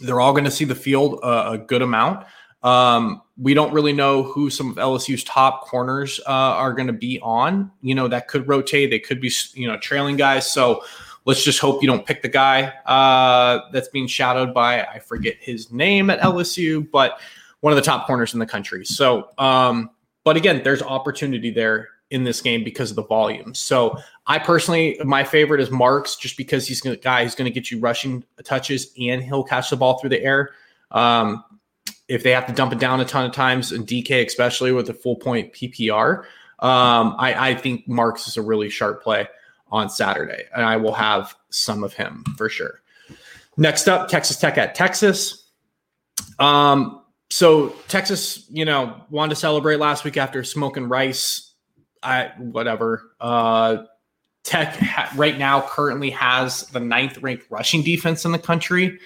They're 0.00 0.20
all 0.20 0.32
going 0.32 0.44
to 0.44 0.50
see 0.50 0.64
the 0.64 0.74
field 0.74 1.20
a, 1.22 1.52
a 1.52 1.58
good 1.58 1.82
amount. 1.82 2.26
Um, 2.62 3.22
we 3.36 3.54
don't 3.54 3.72
really 3.72 3.92
know 3.92 4.22
who 4.22 4.50
some 4.50 4.70
of 4.70 4.76
LSU's 4.76 5.24
top 5.24 5.62
corners 5.62 6.20
uh, 6.26 6.30
are 6.30 6.72
going 6.72 6.88
to 6.88 6.92
be 6.92 7.20
on. 7.20 7.70
You 7.82 7.94
know, 7.94 8.08
that 8.08 8.28
could 8.28 8.48
rotate. 8.48 8.90
They 8.90 8.98
could 8.98 9.20
be, 9.20 9.32
you 9.54 9.66
know, 9.66 9.78
trailing 9.78 10.16
guys. 10.16 10.50
So 10.52 10.82
let's 11.24 11.44
just 11.44 11.60
hope 11.60 11.82
you 11.82 11.88
don't 11.88 12.06
pick 12.06 12.22
the 12.22 12.28
guy 12.28 12.72
uh, 12.86 13.70
that's 13.72 13.88
being 13.88 14.06
shadowed 14.06 14.54
by, 14.54 14.82
I 14.82 14.98
forget 14.98 15.36
his 15.38 15.70
name 15.70 16.10
at 16.10 16.20
LSU, 16.20 16.88
but 16.90 17.20
one 17.60 17.72
of 17.72 17.76
the 17.76 17.82
top 17.82 18.06
corners 18.06 18.32
in 18.32 18.40
the 18.40 18.46
country. 18.46 18.84
So, 18.84 19.30
um, 19.38 19.90
but 20.28 20.36
again, 20.36 20.60
there's 20.62 20.82
opportunity 20.82 21.50
there 21.50 21.88
in 22.10 22.22
this 22.22 22.42
game 22.42 22.62
because 22.62 22.90
of 22.90 22.96
the 22.96 23.02
volume. 23.02 23.54
So 23.54 23.96
I 24.26 24.38
personally, 24.38 25.00
my 25.02 25.24
favorite 25.24 25.58
is 25.58 25.70
Marks, 25.70 26.16
just 26.16 26.36
because 26.36 26.68
he's 26.68 26.84
a 26.84 26.98
guy 26.98 27.24
who's 27.24 27.34
going 27.34 27.50
to 27.50 27.50
get 27.50 27.70
you 27.70 27.80
rushing 27.80 28.22
touches 28.44 28.92
and 29.00 29.22
he'll 29.22 29.42
catch 29.42 29.70
the 29.70 29.78
ball 29.78 29.98
through 29.98 30.10
the 30.10 30.22
air. 30.22 30.50
Um, 30.90 31.42
if 32.08 32.22
they 32.22 32.30
have 32.32 32.46
to 32.46 32.52
dump 32.52 32.74
it 32.74 32.78
down 32.78 33.00
a 33.00 33.06
ton 33.06 33.24
of 33.24 33.32
times, 33.32 33.72
and 33.72 33.86
DK 33.86 34.26
especially 34.26 34.70
with 34.70 34.90
a 34.90 34.92
full 34.92 35.16
point 35.16 35.54
PPR, 35.54 36.18
um, 36.58 37.16
I, 37.18 37.52
I 37.52 37.54
think 37.54 37.88
Marks 37.88 38.28
is 38.28 38.36
a 38.36 38.42
really 38.42 38.68
sharp 38.68 39.02
play 39.02 39.26
on 39.72 39.88
Saturday, 39.88 40.44
and 40.54 40.62
I 40.62 40.76
will 40.76 40.92
have 40.92 41.34
some 41.48 41.82
of 41.82 41.94
him 41.94 42.22
for 42.36 42.50
sure. 42.50 42.82
Next 43.56 43.88
up, 43.88 44.10
Texas 44.10 44.36
Tech 44.36 44.58
at 44.58 44.74
Texas. 44.74 45.48
Um, 46.38 47.00
so 47.30 47.70
Texas, 47.88 48.46
you 48.50 48.64
know, 48.64 49.02
wanted 49.10 49.30
to 49.30 49.36
celebrate 49.40 49.76
last 49.76 50.04
week 50.04 50.16
after 50.16 50.42
smoking 50.44 50.88
rice. 50.88 51.52
I 52.02 52.32
whatever. 52.38 53.12
Uh, 53.20 53.84
Tech 54.44 54.76
ha- 54.76 55.12
right 55.16 55.36
now 55.36 55.60
currently 55.60 56.10
has 56.10 56.62
the 56.68 56.80
ninth 56.80 57.18
ranked 57.18 57.50
rushing 57.50 57.82
defense 57.82 58.24
in 58.24 58.32
the 58.32 58.38
country. 58.38 58.98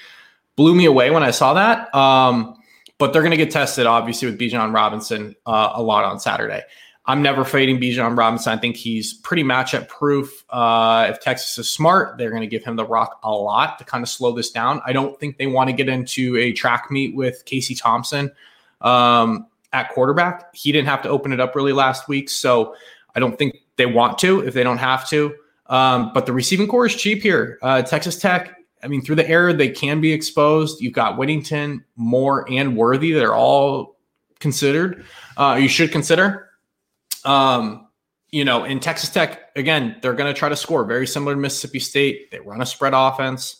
Blew 0.56 0.74
me 0.74 0.84
away 0.84 1.10
when 1.10 1.22
I 1.22 1.32
saw 1.32 1.54
that. 1.54 1.92
Um, 1.94 2.56
but 2.98 3.12
they're 3.12 3.22
going 3.22 3.32
to 3.32 3.36
get 3.36 3.50
tested, 3.50 3.86
obviously, 3.86 4.30
with 4.30 4.38
Bijan 4.38 4.72
Robinson 4.72 5.34
uh, 5.44 5.72
a 5.74 5.82
lot 5.82 6.04
on 6.04 6.20
Saturday. 6.20 6.62
I'm 7.04 7.20
never 7.20 7.44
fading 7.44 7.80
Bijan 7.80 8.16
Robinson. 8.16 8.52
I 8.52 8.60
think 8.60 8.76
he's 8.76 9.14
pretty 9.14 9.42
matchup 9.42 9.88
proof. 9.88 10.44
Uh, 10.50 11.08
if 11.10 11.20
Texas 11.20 11.58
is 11.58 11.68
smart, 11.68 12.16
they're 12.16 12.30
going 12.30 12.42
to 12.42 12.46
give 12.46 12.62
him 12.62 12.76
the 12.76 12.84
rock 12.84 13.18
a 13.24 13.30
lot 13.30 13.78
to 13.78 13.84
kind 13.84 14.02
of 14.02 14.08
slow 14.08 14.32
this 14.32 14.50
down. 14.50 14.80
I 14.86 14.92
don't 14.92 15.18
think 15.18 15.36
they 15.36 15.48
want 15.48 15.68
to 15.68 15.74
get 15.74 15.88
into 15.88 16.36
a 16.36 16.52
track 16.52 16.90
meet 16.90 17.16
with 17.16 17.44
Casey 17.44 17.74
Thompson 17.74 18.30
um, 18.82 19.48
at 19.72 19.90
quarterback. 19.90 20.54
He 20.54 20.70
didn't 20.70 20.88
have 20.88 21.02
to 21.02 21.08
open 21.08 21.32
it 21.32 21.40
up 21.40 21.56
really 21.56 21.72
last 21.72 22.06
week, 22.06 22.30
so 22.30 22.76
I 23.16 23.20
don't 23.20 23.36
think 23.36 23.56
they 23.76 23.86
want 23.86 24.18
to 24.18 24.40
if 24.40 24.54
they 24.54 24.62
don't 24.62 24.78
have 24.78 25.08
to. 25.08 25.34
Um, 25.66 26.12
but 26.14 26.26
the 26.26 26.32
receiving 26.32 26.68
corps 26.68 26.86
is 26.86 26.94
cheap 26.94 27.20
here. 27.20 27.58
Uh, 27.62 27.82
Texas 27.82 28.16
Tech, 28.16 28.60
I 28.84 28.86
mean, 28.86 29.02
through 29.02 29.16
the 29.16 29.28
air, 29.28 29.52
they 29.52 29.70
can 29.70 30.00
be 30.00 30.12
exposed. 30.12 30.80
You've 30.80 30.92
got 30.92 31.18
Whittington, 31.18 31.84
Moore, 31.96 32.46
and 32.48 32.76
Worthy. 32.76 33.12
They're 33.12 33.34
all 33.34 33.96
considered. 34.38 35.04
Uh, 35.36 35.58
you 35.60 35.68
should 35.68 35.90
consider. 35.90 36.50
Um, 37.24 37.88
you 38.30 38.44
know, 38.44 38.64
in 38.64 38.80
Texas 38.80 39.10
Tech, 39.10 39.50
again, 39.56 39.96
they're 40.00 40.14
going 40.14 40.32
to 40.32 40.38
try 40.38 40.48
to 40.48 40.56
score 40.56 40.84
very 40.84 41.06
similar 41.06 41.34
to 41.34 41.40
Mississippi 41.40 41.80
State. 41.80 42.30
They 42.30 42.40
run 42.40 42.62
a 42.62 42.66
spread 42.66 42.94
offense. 42.94 43.56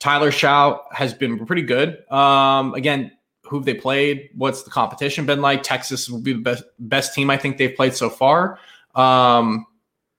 Tyler 0.00 0.30
Shough 0.30 0.80
has 0.92 1.14
been 1.14 1.46
pretty 1.46 1.62
good. 1.62 2.10
Um, 2.10 2.74
again, 2.74 3.12
who 3.44 3.56
have 3.56 3.66
they 3.66 3.74
played? 3.74 4.30
What's 4.34 4.62
the 4.62 4.70
competition 4.70 5.26
been 5.26 5.40
like? 5.40 5.62
Texas 5.62 6.08
will 6.08 6.20
be 6.20 6.32
the 6.32 6.40
best 6.40 6.64
best 6.78 7.14
team 7.14 7.30
I 7.30 7.36
think 7.36 7.58
they've 7.58 7.74
played 7.74 7.94
so 7.94 8.08
far. 8.08 8.58
Um, 8.94 9.66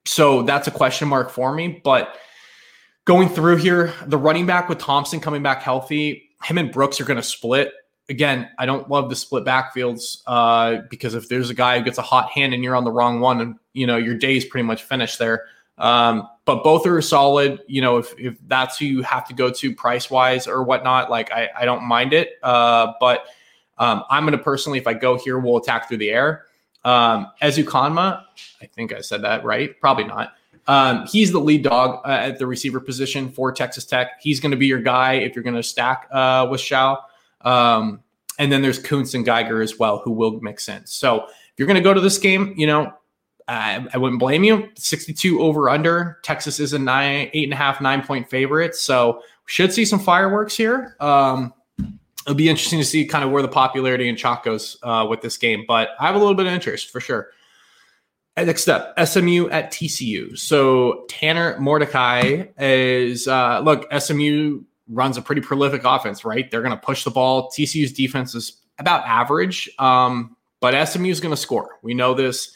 so 0.05 0.43
that's 0.43 0.67
a 0.67 0.71
question 0.71 1.07
mark 1.07 1.29
for 1.29 1.53
me. 1.53 1.81
But 1.83 2.15
going 3.05 3.29
through 3.29 3.57
here, 3.57 3.93
the 4.05 4.17
running 4.17 4.45
back 4.45 4.69
with 4.69 4.79
Thompson 4.79 5.19
coming 5.19 5.43
back 5.43 5.61
healthy, 5.61 6.29
him 6.43 6.57
and 6.57 6.71
Brooks 6.71 6.99
are 7.01 7.05
going 7.05 7.17
to 7.17 7.23
split. 7.23 7.71
Again, 8.11 8.49
I 8.59 8.65
don't 8.65 8.89
love 8.89 9.09
the 9.09 9.15
split 9.15 9.45
backfields 9.45 10.21
uh, 10.27 10.81
because 10.89 11.15
if 11.15 11.29
there's 11.29 11.49
a 11.49 11.53
guy 11.53 11.79
who 11.79 11.85
gets 11.85 11.97
a 11.97 12.01
hot 12.01 12.29
hand 12.29 12.53
and 12.53 12.61
you're 12.61 12.75
on 12.75 12.83
the 12.83 12.91
wrong 12.91 13.21
one, 13.21 13.39
and 13.39 13.55
you 13.71 13.87
know 13.87 13.95
your 13.95 14.15
day 14.15 14.35
is 14.35 14.43
pretty 14.43 14.65
much 14.67 14.83
finished 14.83 15.17
there. 15.17 15.45
Um, 15.77 16.27
but 16.43 16.63
both 16.63 16.85
are 16.85 17.01
solid. 17.01 17.61
You 17.67 17.81
know, 17.81 17.97
if, 17.97 18.13
if 18.19 18.37
that's 18.47 18.77
who 18.77 18.85
you 18.85 19.01
have 19.01 19.25
to 19.29 19.33
go 19.33 19.49
to 19.49 19.73
price 19.73 20.11
wise 20.11 20.45
or 20.45 20.61
whatnot, 20.61 21.09
like 21.09 21.31
I, 21.31 21.49
I 21.57 21.65
don't 21.65 21.83
mind 21.83 22.11
it. 22.11 22.33
Uh, 22.43 22.93
but 22.99 23.25
um, 23.77 24.03
I'm 24.09 24.27
to 24.27 24.37
personally, 24.37 24.77
if 24.77 24.87
I 24.87 24.93
go 24.93 25.17
here, 25.17 25.39
we'll 25.39 25.57
attack 25.57 25.87
through 25.87 25.97
the 25.97 26.09
air. 26.09 26.45
Um, 26.83 27.27
Ezukanma, 27.41 28.23
I 28.61 28.65
think 28.65 28.93
I 28.93 29.01
said 29.01 29.21
that 29.23 29.45
right. 29.45 29.79
Probably 29.79 30.03
not. 30.03 30.33
Um, 30.67 31.07
he's 31.07 31.31
the 31.31 31.39
lead 31.39 31.63
dog 31.63 32.01
uh, 32.05 32.09
at 32.09 32.37
the 32.37 32.45
receiver 32.45 32.79
position 32.79 33.31
for 33.31 33.51
Texas 33.51 33.85
Tech. 33.85 34.21
He's 34.21 34.39
going 34.39 34.51
to 34.51 34.57
be 34.57 34.67
your 34.67 34.81
guy 34.81 35.13
if 35.13 35.35
you're 35.35 35.43
going 35.43 35.55
to 35.55 35.63
stack 35.63 36.07
uh, 36.11 36.47
with 36.49 36.61
Shough. 36.61 36.97
Um, 37.45 38.01
and 38.39 38.51
then 38.51 38.61
there's 38.61 38.79
Kuntz 38.79 39.13
and 39.13 39.25
Geiger 39.25 39.61
as 39.61 39.77
well, 39.77 39.99
who 39.99 40.11
will 40.11 40.39
make 40.41 40.59
sense. 40.59 40.93
So 40.93 41.25
if 41.25 41.53
you're 41.57 41.67
going 41.67 41.75
to 41.75 41.83
go 41.83 41.93
to 41.93 42.01
this 42.01 42.17
game, 42.17 42.53
you 42.57 42.67
know, 42.67 42.93
I, 43.47 43.85
I 43.93 43.97
wouldn't 43.97 44.19
blame 44.19 44.43
you. 44.43 44.69
62 44.77 45.41
over 45.41 45.69
under. 45.69 46.19
Texas 46.23 46.59
is 46.59 46.73
a 46.73 46.79
nine, 46.79 47.29
eight 47.33 47.43
and 47.43 47.53
a 47.53 47.57
half, 47.57 47.81
nine 47.81 48.01
point 48.01 48.29
favorite. 48.29 48.75
So 48.75 49.21
should 49.45 49.73
see 49.73 49.85
some 49.85 49.99
fireworks 49.99 50.55
here. 50.55 50.95
Um, 50.99 51.53
it'll 52.25 52.35
be 52.35 52.49
interesting 52.49 52.79
to 52.79 52.85
see 52.85 53.05
kind 53.05 53.23
of 53.23 53.31
where 53.31 53.41
the 53.41 53.47
popularity 53.47 54.07
in 54.07 54.15
chalk 54.15 54.45
goes 54.45 54.77
uh, 54.83 55.05
with 55.09 55.21
this 55.21 55.37
game, 55.37 55.65
but 55.67 55.89
I 55.99 56.05
have 56.07 56.15
a 56.15 56.19
little 56.19 56.35
bit 56.35 56.45
of 56.45 56.53
interest 56.53 56.89
for 56.89 57.01
sure. 57.01 57.31
Next 58.37 58.69
up, 58.69 58.97
SMU 58.97 59.49
at 59.49 59.73
TCU. 59.73 60.37
So 60.37 61.03
Tanner 61.09 61.59
Mordecai 61.59 62.45
is 62.57 63.27
uh, 63.27 63.59
look. 63.59 63.91
SMU 63.93 64.61
runs 64.91 65.17
a 65.17 65.21
pretty 65.21 65.41
prolific 65.41 65.83
offense, 65.83 66.25
right? 66.25 66.49
They're 66.49 66.61
going 66.61 66.77
to 66.77 66.81
push 66.81 67.03
the 67.03 67.11
ball. 67.11 67.49
TCU's 67.51 67.91
defense 67.91 68.35
is 68.35 68.61
about 68.77 69.05
average, 69.05 69.69
um, 69.79 70.35
but 70.59 70.87
SMU 70.87 71.09
is 71.09 71.19
going 71.19 71.33
to 71.33 71.41
score. 71.41 71.79
We 71.81 71.93
know 71.93 72.13
this 72.13 72.53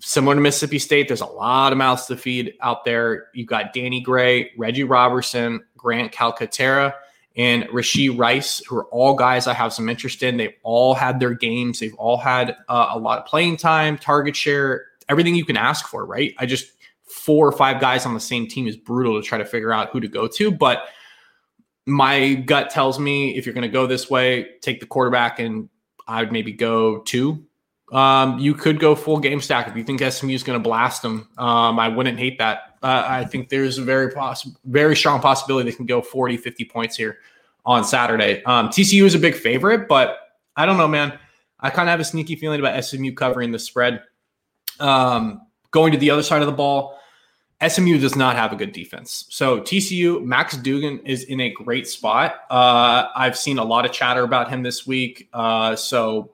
similar 0.00 0.34
to 0.34 0.40
Mississippi 0.40 0.78
State, 0.78 1.08
there's 1.08 1.20
a 1.20 1.26
lot 1.26 1.72
of 1.72 1.78
mouths 1.78 2.06
to 2.06 2.16
feed 2.16 2.54
out 2.60 2.84
there. 2.84 3.28
You've 3.34 3.46
got 3.46 3.72
Danny 3.72 4.00
Gray, 4.00 4.50
Reggie 4.58 4.84
Robertson, 4.84 5.64
Grant 5.76 6.12
Calcaterra, 6.12 6.94
and 7.36 7.64
Rashee 7.64 8.16
Rice, 8.16 8.62
who 8.66 8.76
are 8.76 8.86
all 8.86 9.14
guys 9.14 9.46
I 9.46 9.54
have 9.54 9.72
some 9.72 9.88
interest 9.88 10.22
in. 10.22 10.36
They've 10.36 10.54
all 10.64 10.94
had 10.94 11.20
their 11.20 11.34
games. 11.34 11.78
They've 11.78 11.94
all 11.94 12.16
had 12.16 12.56
uh, 12.68 12.88
a 12.90 12.98
lot 12.98 13.20
of 13.20 13.26
playing 13.26 13.56
time, 13.58 13.96
target 13.96 14.36
share, 14.36 14.86
everything 15.08 15.34
you 15.34 15.44
can 15.44 15.56
ask 15.56 15.86
for, 15.86 16.04
right? 16.04 16.34
I 16.38 16.46
just 16.46 16.72
four 17.04 17.46
or 17.46 17.52
five 17.52 17.80
guys 17.80 18.04
on 18.04 18.14
the 18.14 18.20
same 18.20 18.48
team 18.48 18.66
is 18.66 18.76
brutal 18.76 19.20
to 19.20 19.26
try 19.26 19.38
to 19.38 19.44
figure 19.44 19.72
out 19.72 19.90
who 19.90 20.00
to 20.00 20.08
go 20.08 20.26
to, 20.26 20.50
but 20.50 20.88
my 21.86 22.34
gut 22.34 22.70
tells 22.70 22.98
me 22.98 23.36
if 23.36 23.46
you're 23.46 23.54
going 23.54 23.62
to 23.62 23.68
go 23.68 23.86
this 23.86 24.08
way, 24.08 24.50
take 24.60 24.80
the 24.80 24.86
quarterback 24.86 25.38
and 25.38 25.68
I 26.06 26.22
would 26.22 26.32
maybe 26.32 26.52
go 26.52 26.98
two 27.00 27.44
um, 27.92 28.38
you 28.38 28.54
could 28.54 28.80
go 28.80 28.94
full 28.94 29.18
game 29.18 29.40
stack 29.40 29.68
if 29.68 29.76
you 29.76 29.84
think 29.84 30.00
SMU 30.00 30.32
is 30.32 30.42
going 30.42 30.58
to 30.58 30.62
blast 30.62 31.02
them. 31.02 31.28
Um, 31.36 31.78
I 31.78 31.88
wouldn't 31.88 32.18
hate 32.18 32.38
that. 32.38 32.76
Uh, 32.82 33.04
I 33.06 33.24
think 33.24 33.50
there's 33.50 33.76
a 33.76 33.82
very 33.82 34.10
possible, 34.10 34.58
very 34.64 34.96
strong 34.96 35.20
possibility 35.20 35.70
they 35.70 35.76
can 35.76 35.84
go 35.84 36.00
40, 36.00 36.38
50 36.38 36.64
points 36.64 36.96
here 36.96 37.18
on 37.66 37.84
Saturday. 37.84 38.42
Um, 38.44 38.68
TCU 38.68 39.04
is 39.04 39.14
a 39.14 39.18
big 39.18 39.34
favorite, 39.34 39.88
but 39.88 40.16
I 40.56 40.64
don't 40.64 40.78
know, 40.78 40.88
man. 40.88 41.18
I 41.60 41.68
kind 41.68 41.88
of 41.88 41.90
have 41.90 42.00
a 42.00 42.04
sneaky 42.04 42.34
feeling 42.34 42.60
about 42.60 42.82
SMU 42.82 43.12
covering 43.12 43.52
the 43.52 43.58
spread. 43.58 44.02
Um, 44.80 45.42
going 45.70 45.92
to 45.92 45.98
the 45.98 46.10
other 46.10 46.22
side 46.22 46.40
of 46.40 46.46
the 46.46 46.52
ball, 46.52 46.98
SMU 47.66 47.98
does 47.98 48.16
not 48.16 48.36
have 48.36 48.52
a 48.52 48.56
good 48.56 48.72
defense. 48.72 49.26
So 49.28 49.60
TCU, 49.60 50.24
Max 50.24 50.56
Duggan 50.56 51.00
is 51.04 51.24
in 51.24 51.40
a 51.40 51.50
great 51.50 51.86
spot. 51.86 52.40
Uh, 52.50 53.06
I've 53.14 53.36
seen 53.36 53.58
a 53.58 53.64
lot 53.64 53.84
of 53.84 53.92
chatter 53.92 54.24
about 54.24 54.50
him 54.50 54.62
this 54.62 54.86
week. 54.86 55.28
Uh, 55.32 55.76
so 55.76 56.32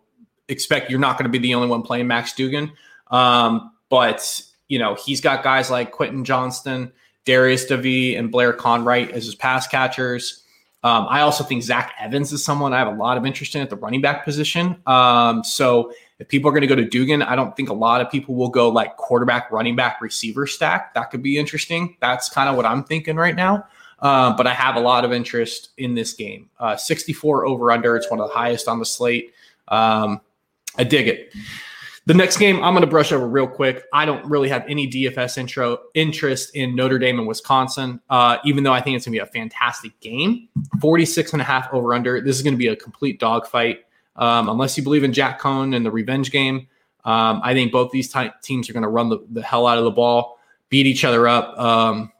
expect 0.49 0.90
you're 0.90 1.00
not 1.00 1.18
going 1.18 1.30
to 1.30 1.38
be 1.38 1.38
the 1.38 1.54
only 1.54 1.68
one 1.68 1.82
playing 1.82 2.06
Max 2.06 2.32
Duggan. 2.35 2.73
Um, 3.11 3.73
but 3.88 4.42
you 4.68 4.78
know, 4.78 4.94
he's 4.94 5.20
got 5.20 5.42
guys 5.42 5.70
like 5.70 5.92
Quentin 5.92 6.25
Johnston, 6.25 6.92
Darius 7.25 7.66
DeVee, 7.66 8.18
and 8.18 8.30
Blair 8.30 8.52
Conwright 8.52 9.11
as 9.11 9.25
his 9.25 9.35
pass 9.35 9.66
catchers. 9.66 10.42
Um, 10.85 11.06
I 11.08 11.23
also 11.23 11.42
think 11.42 11.62
Zach 11.62 11.94
Evans 11.99 12.32
is 12.32 12.44
someone 12.44 12.73
I 12.73 12.78
have 12.78 12.88
a 12.88 12.97
lot 12.97 13.16
of 13.16 13.26
interest 13.26 13.54
in 13.54 13.62
at 13.62 13.70
the 13.70 13.76
running 13.76 14.00
back 14.00 14.25
position. 14.25 14.76
Um, 14.87 15.42
so 15.42 15.92
if 16.18 16.28
people 16.28 16.48
are 16.48 16.52
going 16.52 16.62
to 16.62 16.66
go 16.66 16.75
to 16.75 16.84
Duggan, 16.84 17.22
I 17.22 17.37
don't 17.37 17.56
think 17.56 17.70
a 17.70 17.75
lot 17.75 18.00
of 18.00 18.10
people 18.10 18.34
will 18.34 18.48
go 18.48 18.68
like 18.68 18.96
quarterback, 18.96 19.50
running 19.52 19.76
back, 19.76 20.00
receiver 20.00 20.46
stack. 20.46 20.94
That 20.94 21.10
could 21.10 21.22
be 21.22 21.38
interesting. 21.38 21.96
That's 22.00 22.28
kind 22.28 22.48
of 22.48 22.56
what 22.56 22.66
I'm 22.66 22.82
thinking 22.82 23.16
right 23.16 23.37
now. 23.37 23.66
Uh, 24.00 24.37
but 24.37 24.46
I 24.46 24.54
have 24.54 24.76
a 24.76 24.80
lot 24.80 25.04
of 25.04 25.12
interest 25.12 25.70
in 25.78 25.94
this 25.94 26.12
game. 26.12 26.50
Uh, 26.58 26.76
64 26.76 27.46
over 27.46 27.70
under. 27.70 27.96
It's 27.96 28.10
one 28.10 28.20
of 28.20 28.28
the 28.28 28.34
highest 28.34 28.68
on 28.68 28.78
the 28.78 28.84
slate. 28.84 29.32
Um, 29.68 30.20
I 30.76 30.84
dig 30.84 31.08
it. 31.08 31.32
The 32.06 32.14
next 32.14 32.38
game 32.38 32.56
I'm 32.64 32.72
going 32.72 32.80
to 32.80 32.87
brush 32.87 33.12
over 33.12 33.28
real 33.28 33.46
quick. 33.46 33.84
I 33.92 34.06
don't 34.06 34.25
really 34.25 34.48
have 34.48 34.64
any 34.66 34.88
DFS 34.88 35.37
intro 35.37 35.78
interest 35.94 36.56
in 36.56 36.75
Notre 36.75 36.98
Dame 36.98 37.18
and 37.18 37.28
Wisconsin, 37.28 38.00
uh, 38.08 38.38
even 38.44 38.64
though 38.64 38.72
I 38.72 38.80
think 38.80 38.96
it's 38.96 39.04
going 39.04 39.12
to 39.12 39.18
be 39.18 39.22
a 39.22 39.26
fantastic 39.26 39.98
game. 40.00 40.48
46 40.80 41.34
and 41.34 41.42
a 41.42 41.44
half 41.44 41.68
over 41.72 41.92
under. 41.92 42.20
This 42.20 42.37
is 42.37 42.42
going 42.42 42.54
to 42.54 42.58
be 42.58 42.68
a 42.68 42.76
complete 42.76 43.20
dogfight. 43.20 43.80
Um, 44.18 44.48
unless 44.48 44.76
you 44.76 44.82
believe 44.82 45.04
in 45.04 45.12
Jack 45.12 45.40
Coan 45.40 45.75
and 45.75 45.87
the 45.87 45.90
revenge 45.90 46.30
game, 46.30 46.66
um, 47.04 47.40
I 47.42 47.54
think 47.54 47.72
both 47.72 47.90
these 47.92 48.10
ty- 48.10 48.32
teams 48.42 48.68
are 48.68 48.72
going 48.72 48.82
to 48.82 48.88
run 48.88 49.08
the, 49.08 49.25
the, 49.30 49.42
hell 49.42 49.66
out 49.66 49.78
of 49.78 49.84
the 49.84 49.90
ball, 49.90 50.38
beat 50.68 50.87
each 50.87 51.04
other 51.04 51.26
up. 51.26 51.58
Um, 51.58 52.12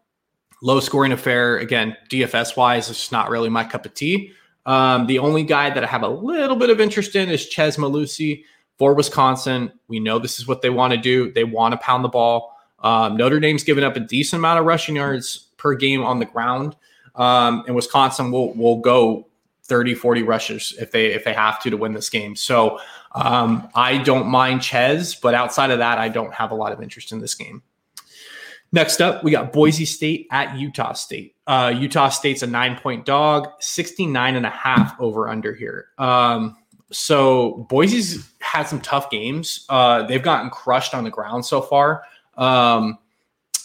low 0.63 0.81
scoring 0.81 1.13
affair. 1.13 1.59
Again, 1.59 1.97
DFS 2.09 2.57
wise, 2.57 2.89
it's 2.89 3.13
not 3.13 3.29
really 3.29 3.49
my 3.49 3.65
cup 3.65 3.85
of 3.85 3.95
tea. 3.95 4.33
Um, 4.67 5.07
the 5.07 5.19
only 5.19 5.43
guy 5.43 5.71
that 5.71 5.83
I 5.83 5.87
have 5.87 6.03
a 6.03 6.09
little 6.09 6.57
bit 6.57 6.71
of 6.71 6.81
interest 6.81 7.17
in 7.17 7.29
is 7.29 7.47
Chez 7.47 7.77
Mellusi 7.77 8.45
for 8.79 8.95
Wisconsin. 8.95 9.73
We 9.89 9.99
know 9.99 10.19
this 10.19 10.39
is 10.39 10.47
what 10.47 10.63
they 10.63 10.71
want 10.71 10.93
to 10.93 10.99
do. 10.99 11.33
They 11.33 11.45
want 11.45 11.73
to 11.73 11.79
pound 11.79 12.05
the 12.05 12.09
ball. 12.09 12.55
Um, 12.81 13.17
Notre 13.17 13.41
Dame's 13.41 13.65
given 13.65 13.83
up 13.83 13.97
a 13.97 14.01
decent 14.01 14.41
amount 14.41 14.61
of 14.61 14.67
rushing 14.67 14.97
yards 14.97 15.49
per 15.57 15.75
game 15.75 16.05
on 16.05 16.19
the 16.19 16.25
ground. 16.25 16.77
Um, 17.15 17.65
and 17.67 17.75
Wisconsin 17.75 18.31
will 18.31 18.55
will 18.55 18.77
go 18.77 19.28
30, 19.69 19.95
40 19.95 20.23
rushes 20.23 20.75
if 20.81 20.91
they 20.91 21.07
if 21.07 21.25
they 21.25 21.35
have 21.35 21.61
to 21.63 21.71
to 21.71 21.77
win 21.77 21.93
this 21.93 22.09
game. 22.11 22.35
So 22.35 22.81
um, 23.13 23.69
I 23.75 23.99
don't 23.99 24.27
mind 24.27 24.63
Chez, 24.65 25.15
but 25.15 25.35
outside 25.35 25.71
of 25.71 25.79
that, 25.79 25.99
I 25.99 26.09
don't 26.09 26.33
have 26.35 26.51
a 26.51 26.55
lot 26.55 26.73
of 26.73 26.83
interest 26.83 27.13
in 27.13 27.21
this 27.21 27.35
game. 27.35 27.63
Next 28.71 29.01
up, 29.01 29.25
we 29.25 29.31
got 29.31 29.53
Boise 29.53 29.87
State 29.87 30.27
at 30.31 30.57
Utah 30.59 30.93
State. 30.93 31.37
Uh, 31.47 31.73
Utah 31.75 32.11
State's 32.11 32.43
a 32.43 32.47
nine 32.47 32.79
point 32.79 33.07
dog, 33.07 33.49
69 33.61 34.37
and 34.37 34.45
a 34.45 34.51
half 34.51 34.99
over 35.01 35.29
under 35.29 35.55
here. 35.55 35.89
Um, 35.97 36.57
so 36.91 37.67
Boise's 37.71 38.31
had 38.41 38.65
some 38.65 38.81
tough 38.81 39.11
games. 39.11 39.65
Uh, 39.69 40.03
they've 40.05 40.23
gotten 40.23 40.51
crushed 40.51 40.95
on 40.95 41.05
the 41.05 41.11
ground 41.11 41.45
so 41.45 41.61
far. 41.61 42.05
Um, 42.37 42.99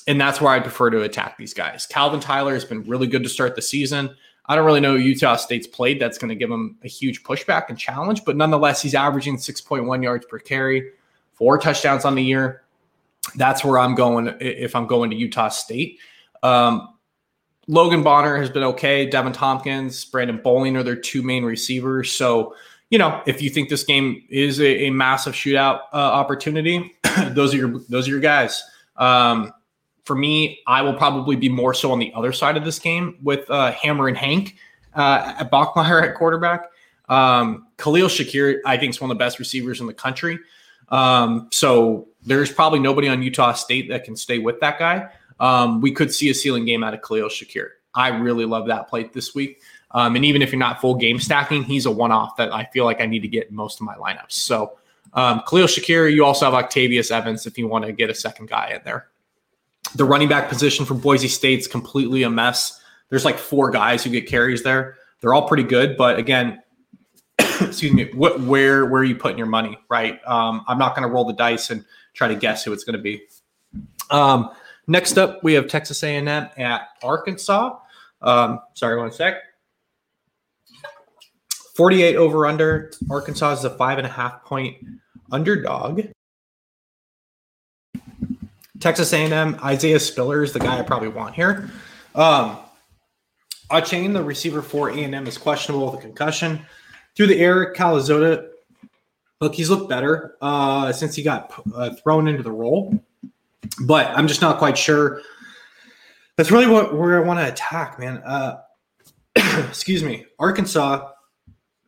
and 0.08 0.20
that's 0.20 0.42
where 0.42 0.52
I 0.52 0.60
prefer 0.60 0.90
to 0.90 1.02
attack 1.04 1.38
these 1.38 1.54
guys. 1.54 1.86
Calvin 1.86 2.20
Tyler 2.20 2.54
has 2.54 2.66
been 2.66 2.84
really 2.84 3.08
good 3.08 3.24
to 3.24 3.30
start 3.30 3.56
the 3.56 3.62
season. 3.62 4.16
I 4.46 4.56
don't 4.56 4.66
really 4.66 4.82
know 4.82 4.96
Utah 4.96 5.38
State's 5.38 5.68
played 5.68 6.02
that's 6.02 6.18
going 6.18 6.30
to 6.30 6.36
give 6.36 6.52
him 6.52 6.78
a 6.84 6.88
huge 6.88 7.24
pushback 7.24 7.70
and 7.70 7.78
challenge, 7.78 8.26
but 8.26 8.36
nonetheless, 8.36 8.82
he's 8.82 8.96
averaging 8.96 9.38
6.1 9.38 10.04
yards 10.04 10.26
per 10.26 10.40
carry, 10.40 10.92
four 11.32 11.58
touchdowns 11.58 12.04
on 12.06 12.16
the 12.16 12.24
year 12.24 12.64
that's 13.36 13.64
where 13.64 13.80
I'm 13.80 13.96
going 13.96 14.36
if 14.40 14.76
I'm 14.76 14.88
going 14.88 15.10
to 15.10 15.16
Utah 15.16 15.50
State. 15.50 16.00
Um, 16.42 16.90
Logan 17.68 18.04
Bonner 18.04 18.38
has 18.38 18.50
been 18.50 18.64
okay. 18.64 19.10
Deven 19.10 19.34
Thompkins, 19.34 20.04
Brandon 20.06 20.40
Bowling 20.44 20.76
are 20.76 20.84
their 20.84 20.98
two 20.98 21.22
main 21.22 21.46
receivers. 21.46 22.12
So, 22.12 22.56
you 22.90 22.98
know, 22.98 23.22
if 23.26 23.42
you 23.42 23.50
think 23.50 23.70
this 23.70 23.84
game 23.84 24.24
is 24.30 24.60
a, 24.60 24.88
a 24.88 24.90
massive 24.90 25.34
shootout 25.34 25.82
uh, 25.94 25.98
opportunity, 25.98 26.96
those 27.30 27.54
are 27.54 27.58
your 27.58 27.80
those 27.90 28.08
are 28.08 28.12
your 28.12 28.20
guys. 28.20 28.62
Um, 28.98 29.54
for 30.04 30.16
me, 30.16 30.60
I 30.68 30.82
will 30.82 30.94
probably 30.94 31.36
be 31.36 31.50
more 31.50 31.74
so 31.74 31.92
on 31.92 32.00
the 32.00 32.12
other 32.14 32.32
side 32.32 32.58
of 32.58 32.66
this 32.66 32.80
game 32.80 33.18
with 33.24 33.50
uh, 33.50 33.72
Hammer 33.72 34.08
and 34.08 34.18
Hank 34.18 34.56
uh, 34.96 35.36
at 35.40 35.52
Bachmeier 35.52 36.04
at 36.04 36.16
quarterback. 36.16 36.70
Um, 37.10 37.68
Khalil 37.78 38.08
Shakir, 38.08 38.60
I 38.66 38.78
think, 38.78 38.92
is 38.92 39.02
one 39.02 39.12
of 39.12 39.18
the 39.18 39.20
best 39.20 39.40
receivers 39.40 39.80
in 39.82 39.88
the 39.88 39.94
country. 39.94 40.40
Um, 40.90 41.48
so 41.52 42.08
there's 42.26 42.52
probably 42.52 42.80
nobody 42.80 43.08
on 43.08 43.24
Utah 43.24 43.54
State 43.54 43.90
that 43.90 44.04
can 44.04 44.16
stay 44.16 44.40
with 44.40 44.60
that 44.60 44.80
guy. 44.80 45.10
um, 45.40 45.82
we 45.82 45.92
could 45.92 46.14
see 46.14 46.30
a 46.30 46.34
ceiling 46.34 46.66
game 46.66 46.84
out 46.84 46.94
of 46.94 47.02
Khalil 47.02 47.28
Shakir. 47.28 47.70
I 47.94 48.10
really 48.10 48.46
love 48.46 48.68
that 48.68 48.88
play 48.88 49.10
this 49.14 49.36
week. 49.36 49.62
Um, 49.92 50.16
and 50.16 50.26
even 50.26 50.42
if 50.42 50.52
you're 50.52 50.60
not 50.60 50.82
full 50.82 50.96
game 50.96 51.20
stacking, 51.20 51.64
he's 51.64 51.86
a 51.86 51.92
one 51.92 52.12
off 52.12 52.36
that 52.38 52.54
I 52.54 52.66
feel 52.66 52.86
like 52.86 53.02
I 53.02 53.06
need 53.06 53.22
to 53.22 53.28
get 53.28 53.50
in 53.50 53.56
most 53.56 53.80
of 53.80 53.86
my 53.86 53.96
lineups. 53.96 54.32
So 54.32 54.78
um, 55.14 55.44
Khalil 55.48 55.68
Shakir, 55.68 56.12
you 56.12 56.26
also 56.26 56.46
have 56.46 56.54
Octavius 56.54 57.12
Evans 57.12 57.46
if 57.46 57.58
you 57.58 57.68
want 57.68 57.86
to 57.86 57.92
get 57.92 58.10
a 58.10 58.16
second 58.16 58.50
guy 58.50 58.72
in 58.76 58.82
there. 58.84 59.08
The 59.96 60.06
running 60.06 60.28
back 60.28 60.50
position 60.50 60.86
for 60.86 60.94
Boise 60.94 61.28
State's 61.28 61.68
completely 61.68 62.24
a 62.24 62.30
mess. 62.30 62.82
There's 63.10 63.26
like 63.26 63.38
four 63.38 63.70
guys 63.70 64.04
who 64.04 64.10
get 64.10 64.28
carries 64.28 64.64
there. 64.64 64.96
They're 65.22 65.34
all 65.34 65.48
pretty 65.48 65.64
good, 65.64 65.98
but 65.98 66.18
again, 66.18 66.62
excuse 67.40 67.94
me, 67.94 68.10
what 68.14 68.40
where 68.42 68.86
where 68.86 69.02
are 69.02 69.06
you 69.06 69.16
putting 69.16 69.38
your 69.38 69.48
money, 69.48 69.78
right? 69.90 70.20
Um, 70.26 70.64
I'm 70.68 70.78
not 70.78 70.96
going 70.96 71.08
to 71.08 71.14
roll 71.14 71.26
the 71.26 71.34
dice 71.34 71.70
and 71.70 71.86
try 72.14 72.28
to 72.28 72.36
guess 72.36 72.64
who 72.64 72.74
it's 72.74 72.84
going 72.84 72.98
to 72.98 73.02
be. 73.02 73.22
Um, 74.10 74.52
next 74.88 75.18
up, 75.18 75.44
we 75.44 75.54
have 75.54 75.68
Texas 75.68 76.04
A&M 76.04 76.28
at 76.28 76.82
Arkansas. 77.02 77.78
Um, 78.22 78.60
sorry, 78.74 78.98
one 78.98 79.12
sec. 79.12 79.36
48 81.76 82.16
over 82.18 82.46
under. 82.46 82.92
Arkansas 83.10 83.54
is 83.54 83.66
a 83.66 83.70
five 83.70 83.98
and 83.98 84.06
a 84.06 84.10
half 84.10 84.44
point 84.44 84.78
underdog. 85.32 86.02
Texas 88.84 89.14
A&M, 89.14 89.58
Isaiah 89.64 89.98
Spiller 89.98 90.44
is 90.44 90.52
the 90.52 90.60
guy 90.60 90.78
I 90.78 90.82
probably 90.82 91.08
want 91.08 91.36
here. 91.36 91.72
Um, 92.16 92.58
Achane, 93.72 94.12
the 94.12 94.22
receiver 94.22 94.62
for 94.62 94.90
A&M, 94.90 95.26
is 95.26 95.38
questionable 95.38 95.90
with 95.90 96.02
a 96.02 96.02
concussion. 96.02 96.66
Through 97.16 97.28
the 97.28 97.40
air, 97.40 97.72
Calzada, 97.72 98.50
look, 99.40 99.56
he's 99.56 99.70
looked 99.70 99.88
better 99.88 100.36
uh, 100.42 100.92
since 100.92 101.16
he 101.16 101.24
got 101.24 101.54
uh, 101.74 101.92
thrown 102.04 102.28
into 102.28 102.44
the 102.44 102.52
role, 102.52 103.02
but 103.86 104.08
I'm 104.08 104.28
just 104.28 104.42
not 104.42 104.58
quite 104.58 104.78
sure. 104.78 105.22
That's 106.36 106.52
really 106.52 106.68
what 106.68 106.94
where 106.94 107.24
I 107.24 107.26
want 107.26 107.40
to 107.40 107.48
attack, 107.48 108.00
man. 108.00 108.18
Uh, 108.18 108.58
excuse 109.36 110.04
me, 110.04 110.26
Arkansas 110.40 111.10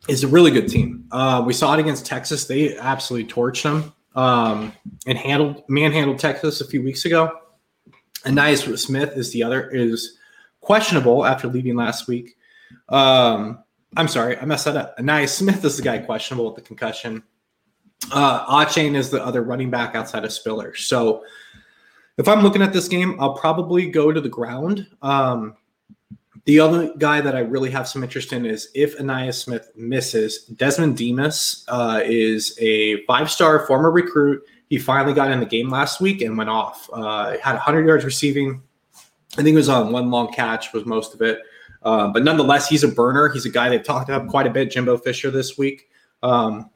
is 0.08 0.24
a 0.24 0.30
really 0.30 0.52
good 0.52 0.70
team. 0.70 1.10
Uh, 1.12 1.44
we 1.46 1.52
saw 1.52 1.74
it 1.74 1.80
against 1.82 2.06
Texas; 2.06 2.46
they 2.46 2.78
absolutely 2.78 3.30
torched 3.30 3.64
them 3.64 3.95
um, 4.16 4.74
and 5.06 5.18
handled 5.18 5.64
manhandled 5.68 6.20
Texas 6.20 6.62
a 6.62 6.68
few 6.68 6.84
weeks 6.84 7.06
ago. 7.06 7.40
Ainias 8.26 8.78
Smith 8.80 9.16
is 9.16 9.32
the 9.32 9.44
other 9.44 9.70
is 9.70 10.18
questionable 10.62 11.26
after 11.26 11.48
leaving 11.48 11.76
last 11.76 12.08
week. 12.08 12.36
Um, 12.90 13.60
I'm 13.98 14.08
sorry, 14.08 14.38
I 14.38 14.46
messed 14.46 14.66
that 14.66 14.76
up. 14.76 14.98
Ainias 14.98 15.30
Smith 15.30 15.64
is 15.64 15.78
the 15.78 15.84
guy 15.84 16.00
questionable 16.00 16.46
with 16.46 16.56
the 16.56 16.62
concussion. 16.62 17.24
Uh, 18.12 18.46
Achane 18.66 18.96
is 18.96 19.10
the 19.10 19.24
other 19.24 19.42
running 19.42 19.70
back 19.70 19.96
outside 19.96 20.26
of 20.26 20.32
Spiller. 20.32 20.76
So 20.76 21.24
if 22.18 22.28
I'm 22.28 22.42
looking 22.42 22.62
at 22.62 22.74
this 22.74 22.88
game, 22.88 23.16
I'll 23.20 23.34
probably 23.34 23.90
go 23.90 24.12
to 24.12 24.22
the 24.22 24.30
ground. 24.30 24.88
Um, 25.02 25.56
the 26.46 26.60
other 26.60 26.94
guy 26.98 27.22
that 27.22 27.36
I 27.36 27.40
really 27.40 27.72
have 27.72 27.88
some 27.88 28.04
interest 28.04 28.32
in 28.32 28.46
is 28.46 28.70
if 28.76 28.98
Ainias 28.98 29.36
Smith 29.36 29.72
misses, 29.76 30.46
Desmond 30.46 30.96
Demas 30.96 31.66
uh, 31.68 32.02
is 32.06 32.56
a 32.60 33.04
five 33.06 33.32
star 33.32 33.66
former 33.66 33.90
recruit. 33.92 34.44
He 34.70 34.78
finally 34.78 35.14
got 35.14 35.32
in 35.32 35.40
the 35.40 35.46
game 35.46 35.70
last 35.70 36.02
week 36.02 36.22
and 36.22 36.38
went 36.38 36.50
off. 36.50 36.90
Uh, 36.94 37.38
had 37.40 37.54
100 37.54 37.88
yards 37.88 38.06
receiving. 38.06 38.62
I 39.38 39.44
think 39.44 39.50
it 39.50 39.56
was 39.56 39.70
on 39.70 39.92
one 39.92 40.12
long 40.12 40.32
catch, 40.32 40.72
was 40.72 40.86
most 40.86 41.14
of 41.14 41.22
it. 41.22 41.40
Uh, 41.84 42.08
but 42.08 42.24
nonetheless, 42.24 42.68
he's 42.68 42.84
a 42.84 42.88
burner. 42.88 43.30
He's 43.30 43.46
a 43.46 43.50
guy 43.50 43.70
they've 43.70 43.84
talked 43.84 44.10
about 44.10 44.28
quite 44.28 44.48
a 44.48 44.50
bit, 44.50 44.72
Jimbo 44.72 44.98
Fisher, 44.98 45.30
this 45.30 45.58
week. 45.58 45.90
Um, 46.24 46.70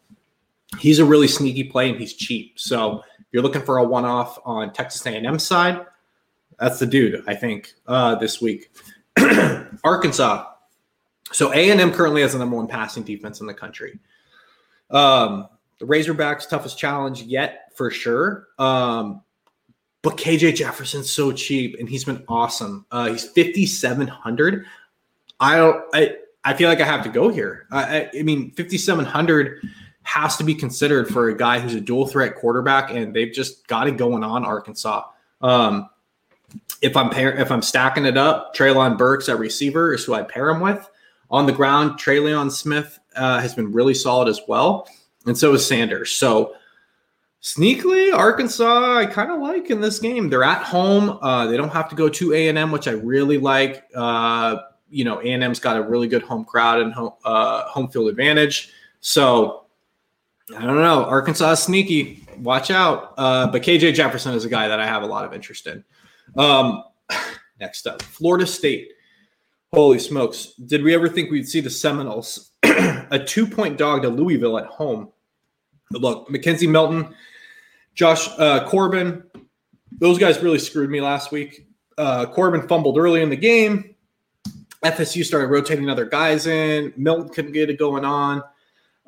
he's 0.79 0.99
a 0.99 1.05
really 1.05 1.27
sneaky 1.27 1.63
play 1.63 1.89
and 1.89 1.99
he's 1.99 2.13
cheap. 2.13 2.59
So 2.59 3.03
if 3.19 3.25
you're 3.31 3.43
looking 3.43 3.63
for 3.63 3.77
a 3.77 3.83
one 3.83 4.05
off 4.05 4.37
on 4.45 4.73
Texas 4.73 5.05
A&M 5.05 5.39
side, 5.39 5.85
that's 6.59 6.79
the 6.79 6.85
dude, 6.85 7.23
I 7.27 7.35
think, 7.35 7.73
uh, 7.87 8.15
this 8.15 8.41
week. 8.41 8.71
Arkansas. 9.83 10.45
So 11.31 11.51
A&M 11.53 11.91
currently 11.91 12.21
has 12.21 12.33
the 12.33 12.39
number 12.39 12.55
one 12.55 12.67
passing 12.67 13.03
defense 13.03 13.41
in 13.41 13.47
the 13.47 13.53
country. 13.53 13.99
Um, 14.89 15.47
the 15.77 15.85
Razorbacks' 15.85 16.49
toughest 16.49 16.77
challenge 16.77 17.21
yet, 17.23 17.71
for 17.75 17.91
sure. 17.91 18.47
Um, 18.57 19.21
but 20.01 20.17
KJ 20.17 20.55
Jefferson's 20.55 21.11
so 21.11 21.31
cheap, 21.31 21.75
and 21.79 21.87
he's 21.89 22.05
been 22.05 22.23
awesome. 22.27 22.85
Uh, 22.91 23.09
he's 23.09 23.25
fifty 23.25 23.65
seven 23.65 24.07
hundred. 24.07 24.65
I 25.39 25.57
don't. 25.57 25.83
I 25.93 26.15
I 26.43 26.53
feel 26.53 26.69
like 26.69 26.81
I 26.81 26.85
have 26.85 27.03
to 27.03 27.09
go 27.09 27.29
here. 27.29 27.67
I, 27.71 28.09
I 28.17 28.23
mean, 28.23 28.51
fifty 28.51 28.77
seven 28.77 29.05
hundred 29.05 29.61
has 30.03 30.37
to 30.37 30.43
be 30.43 30.55
considered 30.55 31.09
for 31.09 31.29
a 31.29 31.37
guy 31.37 31.59
who's 31.59 31.75
a 31.75 31.81
dual 31.81 32.07
threat 32.07 32.35
quarterback, 32.35 32.91
and 32.91 33.13
they've 33.13 33.33
just 33.33 33.67
got 33.67 33.87
it 33.87 33.97
going 33.97 34.23
on 34.23 34.45
Arkansas. 34.45 35.03
Um, 35.41 35.89
if 36.81 36.95
I'm 36.95 37.09
pair, 37.09 37.37
if 37.37 37.51
I'm 37.51 37.61
stacking 37.61 38.05
it 38.05 38.17
up, 38.17 38.55
Treylon 38.55 38.97
Burks 38.97 39.29
at 39.29 39.39
receiver 39.39 39.93
is 39.93 40.03
who 40.03 40.13
I 40.13 40.23
pair 40.23 40.49
him 40.49 40.59
with. 40.59 40.89
On 41.31 41.45
the 41.45 41.51
ground, 41.51 41.99
Trelon 41.99 42.51
Smith 42.51 42.99
uh, 43.15 43.39
has 43.39 43.53
been 43.53 43.71
really 43.71 43.93
solid 43.93 44.27
as 44.27 44.41
well, 44.47 44.87
and 45.25 45.37
so 45.37 45.53
is 45.53 45.65
Sanders. 45.65 46.11
So 46.11 46.55
sneakily, 47.41 48.13
Arkansas 48.13 48.97
I 48.97 49.05
kind 49.05 49.31
of 49.31 49.41
like 49.41 49.69
in 49.69 49.81
this 49.81 49.99
game. 49.99 50.29
They're 50.29 50.43
at 50.43 50.63
home. 50.63 51.19
Uh, 51.21 51.47
they 51.47 51.57
don't 51.57 51.71
have 51.71 51.89
to 51.89 51.95
go 51.95 52.09
to 52.09 52.33
A 52.33 52.47
and 52.47 52.57
M, 52.57 52.71
which 52.71 52.87
I 52.87 52.91
really 52.91 53.37
like. 53.37 53.85
Uh, 53.93 54.57
you 54.89 55.03
know, 55.03 55.21
A 55.21 55.31
and 55.31 55.43
M's 55.43 55.59
got 55.59 55.77
a 55.77 55.83
really 55.83 56.07
good 56.07 56.23
home 56.23 56.45
crowd 56.45 56.81
and 56.81 56.93
home, 56.93 57.13
uh, 57.23 57.63
home 57.65 57.89
field 57.89 58.09
advantage. 58.09 58.71
So 59.01 59.65
I 60.57 60.65
don't 60.65 60.77
know. 60.77 61.05
Arkansas 61.05 61.51
is 61.51 61.59
sneaky. 61.59 62.23
Watch 62.39 62.71
out. 62.71 63.13
Uh, 63.17 63.47
but 63.47 63.61
KJ 63.61 63.93
Jefferson 63.93 64.33
is 64.33 64.45
a 64.45 64.49
guy 64.49 64.67
that 64.67 64.79
I 64.79 64.85
have 64.87 65.03
a 65.03 65.05
lot 65.05 65.25
of 65.25 65.33
interest 65.33 65.67
in. 65.67 65.83
Um, 66.37 66.83
next 67.59 67.87
up, 67.87 68.01
Florida 68.01 68.47
State. 68.47 68.91
Holy 69.73 69.99
smokes. 69.99 70.53
Did 70.65 70.83
we 70.83 70.95
ever 70.95 71.07
think 71.07 71.29
we'd 71.29 71.47
see 71.47 71.61
the 71.61 71.69
Seminoles? 71.69 72.51
a 72.63 73.19
two 73.23 73.45
point 73.45 73.77
dog 73.77 74.01
to 74.01 74.09
Louisville 74.09 74.57
at 74.57 74.65
home. 74.65 75.11
Look, 75.91 76.29
McKenzie 76.29 76.69
Milton, 76.69 77.13
Josh 77.95 78.29
uh, 78.37 78.67
Corbin, 78.67 79.23
those 79.91 80.17
guys 80.17 80.41
really 80.41 80.59
screwed 80.59 80.89
me 80.89 81.01
last 81.01 81.31
week. 81.31 81.67
Uh, 81.97 82.25
Corbin 82.25 82.67
fumbled 82.67 82.97
early 82.97 83.21
in 83.21 83.29
the 83.29 83.35
game. 83.35 83.95
FSU 84.83 85.25
started 85.25 85.47
rotating 85.47 85.89
other 85.89 86.05
guys 86.05 86.47
in. 86.47 86.93
Milton 86.95 87.29
couldn't 87.29 87.51
get 87.51 87.69
it 87.69 87.77
going 87.77 88.05
on. 88.05 88.41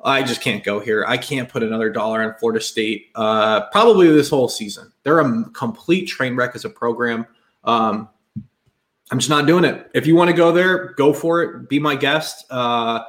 I 0.04 0.22
just 0.22 0.40
can't 0.40 0.64
go 0.64 0.80
here. 0.80 1.04
I 1.06 1.16
can't 1.16 1.48
put 1.48 1.62
another 1.62 1.90
dollar 1.90 2.22
on 2.22 2.34
Florida 2.34 2.60
State. 2.60 3.10
Uh, 3.14 3.68
probably 3.70 4.08
this 4.08 4.30
whole 4.30 4.48
season. 4.48 4.92
They're 5.04 5.20
a 5.20 5.44
complete 5.50 6.06
train 6.06 6.34
wreck 6.34 6.52
as 6.54 6.64
a 6.64 6.70
program. 6.70 7.26
Um, 7.64 8.08
I'm 9.10 9.18
just 9.18 9.30
not 9.30 9.46
doing 9.46 9.64
it. 9.64 9.90
If 9.94 10.06
you 10.06 10.16
want 10.16 10.30
to 10.30 10.36
go 10.36 10.52
there, 10.52 10.94
go 10.94 11.12
for 11.12 11.42
it. 11.42 11.68
Be 11.68 11.78
my 11.78 11.94
guest. 11.94 12.46
Uh, 12.50 13.04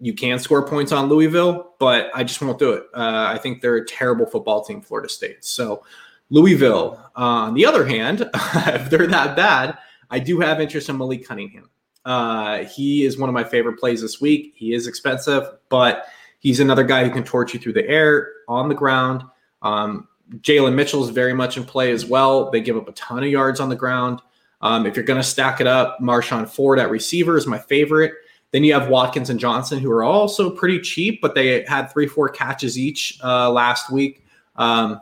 you 0.00 0.14
can 0.14 0.38
score 0.38 0.66
points 0.66 0.92
on 0.92 1.08
Louisville, 1.08 1.74
but 1.78 2.10
I 2.14 2.24
just 2.24 2.40
won't 2.40 2.58
do 2.58 2.72
it. 2.72 2.84
Uh, 2.94 3.26
I 3.28 3.38
think 3.38 3.60
they're 3.60 3.76
a 3.76 3.86
terrible 3.86 4.26
football 4.26 4.64
team, 4.64 4.80
Florida 4.80 5.08
State. 5.08 5.44
So, 5.44 5.84
Louisville. 6.30 7.00
Uh, 7.16 7.46
on 7.48 7.54
the 7.54 7.66
other 7.66 7.84
hand, 7.84 8.28
if 8.34 8.90
they're 8.90 9.06
that 9.06 9.36
bad, 9.36 9.76
I 10.10 10.18
do 10.18 10.40
have 10.40 10.60
interest 10.60 10.88
in 10.88 10.96
Malik 10.96 11.26
Cunningham. 11.26 11.68
Uh, 12.04 12.64
he 12.64 13.04
is 13.04 13.18
one 13.18 13.28
of 13.28 13.34
my 13.34 13.44
favorite 13.44 13.78
plays 13.78 14.02
this 14.02 14.20
week. 14.20 14.52
He 14.56 14.74
is 14.74 14.86
expensive, 14.86 15.44
but 15.68 16.06
he's 16.38 16.60
another 16.60 16.84
guy 16.84 17.04
who 17.04 17.10
can 17.10 17.24
torch 17.24 17.54
you 17.54 17.60
through 17.60 17.72
the 17.72 17.88
air, 17.88 18.30
on 18.48 18.68
the 18.68 18.74
ground. 18.74 19.22
Um, 19.62 20.08
Jalen 20.40 20.74
Mitchell 20.74 21.04
is 21.04 21.10
very 21.10 21.34
much 21.34 21.56
in 21.56 21.64
play 21.64 21.90
as 21.90 22.04
well. 22.04 22.50
They 22.50 22.60
give 22.60 22.76
up 22.76 22.88
a 22.88 22.92
ton 22.92 23.22
of 23.22 23.30
yards 23.30 23.60
on 23.60 23.68
the 23.68 23.76
ground. 23.76 24.20
Um, 24.60 24.86
if 24.86 24.96
you're 24.96 25.04
going 25.04 25.20
to 25.20 25.26
stack 25.26 25.60
it 25.60 25.66
up, 25.66 25.98
Marshon 26.00 26.48
Ford 26.48 26.78
at 26.78 26.90
receiver 26.90 27.36
is 27.36 27.46
my 27.46 27.58
favorite. 27.58 28.12
Then 28.50 28.64
you 28.64 28.72
have 28.72 28.88
Watkins 28.88 29.30
and 29.30 29.40
Johnson, 29.40 29.78
who 29.78 29.90
are 29.90 30.04
also 30.04 30.48
pretty 30.48 30.80
cheap, 30.80 31.20
but 31.20 31.34
they 31.34 31.64
had 31.64 31.90
three, 31.92 32.06
four 32.06 32.28
catches 32.28 32.78
each 32.78 33.18
uh, 33.22 33.50
last 33.50 33.90
week. 33.90 34.24
Um, 34.56 35.00